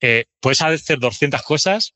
[0.00, 1.94] eh, puedes hacer 200 cosas,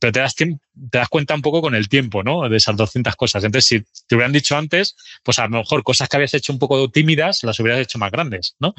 [0.00, 2.48] pero te das, te das cuenta un poco con el tiempo, ¿no?
[2.48, 3.44] De esas 200 cosas.
[3.44, 6.58] Entonces, si te hubieran dicho antes, pues a lo mejor cosas que habías hecho un
[6.58, 8.74] poco tímidas, las hubieras hecho más grandes, ¿no?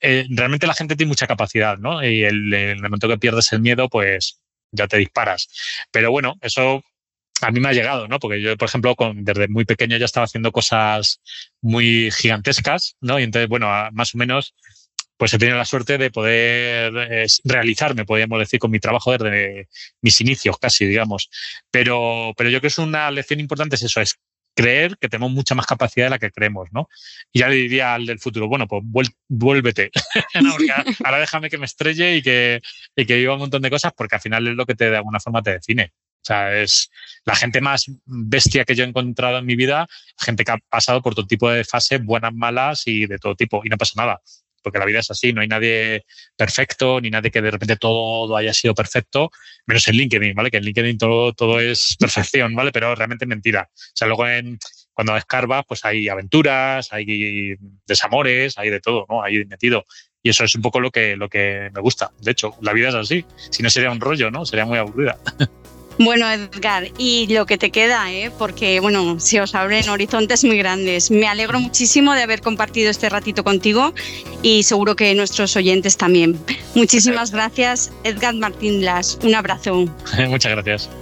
[0.00, 2.04] Eh, realmente la gente tiene mucha capacidad, ¿no?
[2.04, 4.40] Y el, el momento que pierdes el miedo, pues
[4.72, 5.48] ya te disparas.
[5.90, 6.82] Pero bueno, eso
[7.42, 8.18] a mí me ha llegado, ¿no?
[8.18, 11.20] Porque yo, por ejemplo, con, desde muy pequeño ya estaba haciendo cosas
[11.60, 13.18] muy gigantescas, ¿no?
[13.18, 14.54] Y entonces, bueno, más o menos,
[15.16, 19.68] pues he tenido la suerte de poder eh, realizarme, podríamos decir, con mi trabajo desde
[20.00, 21.30] mis inicios casi, digamos.
[21.70, 24.18] Pero, pero yo creo que es una lección importante es eso, es
[24.54, 26.88] creer que tenemos mucha más capacidad de la que creemos, ¿no?
[27.32, 29.90] Y ya le diría al del futuro, bueno, pues vuélvete.
[30.42, 30.54] no,
[31.04, 32.60] ahora déjame que me estrelle y que,
[32.96, 34.96] y que viva un montón de cosas porque al final es lo que te de
[34.96, 35.92] alguna forma te define.
[36.22, 36.88] O sea, es
[37.24, 41.02] la gente más bestia que yo he encontrado en mi vida, gente que ha pasado
[41.02, 44.20] por todo tipo de fases, buenas, malas y de todo tipo, y no pasa nada,
[44.62, 46.04] porque la vida es así, no hay nadie
[46.36, 49.30] perfecto, ni nadie que de repente todo haya sido perfecto,
[49.66, 50.50] menos en LinkedIn, ¿vale?
[50.50, 52.72] Que en LinkedIn todo, todo es perfección, ¿vale?
[52.72, 53.68] Pero realmente es mentira.
[53.72, 54.58] O sea, luego en,
[54.92, 57.56] cuando escarbas, pues hay aventuras, hay
[57.86, 59.22] desamores, hay de todo, ¿no?
[59.22, 59.84] Hay metido.
[60.22, 62.12] Y eso es un poco lo que, lo que me gusta.
[62.20, 63.24] De hecho, la vida es así.
[63.50, 64.46] Si no sería un rollo, ¿no?
[64.46, 65.18] Sería muy aburrida.
[65.98, 68.30] Bueno, Edgar, y lo que te queda, ¿eh?
[68.38, 71.10] porque bueno, se os abren horizontes muy grandes.
[71.10, 73.94] Me alegro muchísimo de haber compartido este ratito contigo
[74.42, 76.38] y seguro que nuestros oyentes también.
[76.74, 79.18] Muchísimas gracias, Edgar Martín Blas.
[79.22, 79.84] Un abrazo.
[80.28, 81.01] Muchas gracias.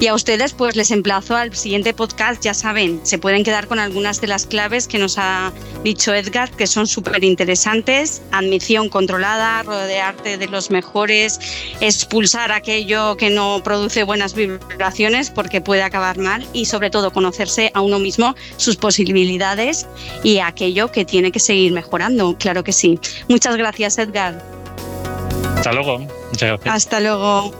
[0.00, 3.78] Y a ustedes pues les emplazo al siguiente podcast, ya saben, se pueden quedar con
[3.78, 5.52] algunas de las claves que nos ha
[5.84, 11.40] dicho Edgar, que son súper interesantes, admisión controlada, rodearte de los mejores,
[11.80, 17.70] expulsar aquello que no produce buenas vibraciones porque puede acabar mal y sobre todo conocerse
[17.74, 19.86] a uno mismo, sus posibilidades
[20.22, 22.98] y aquello que tiene que seguir mejorando, claro que sí.
[23.28, 24.42] Muchas gracias Edgar.
[25.56, 25.98] Hasta luego.
[25.98, 26.74] Muchas gracias.
[26.74, 27.52] Hasta luego.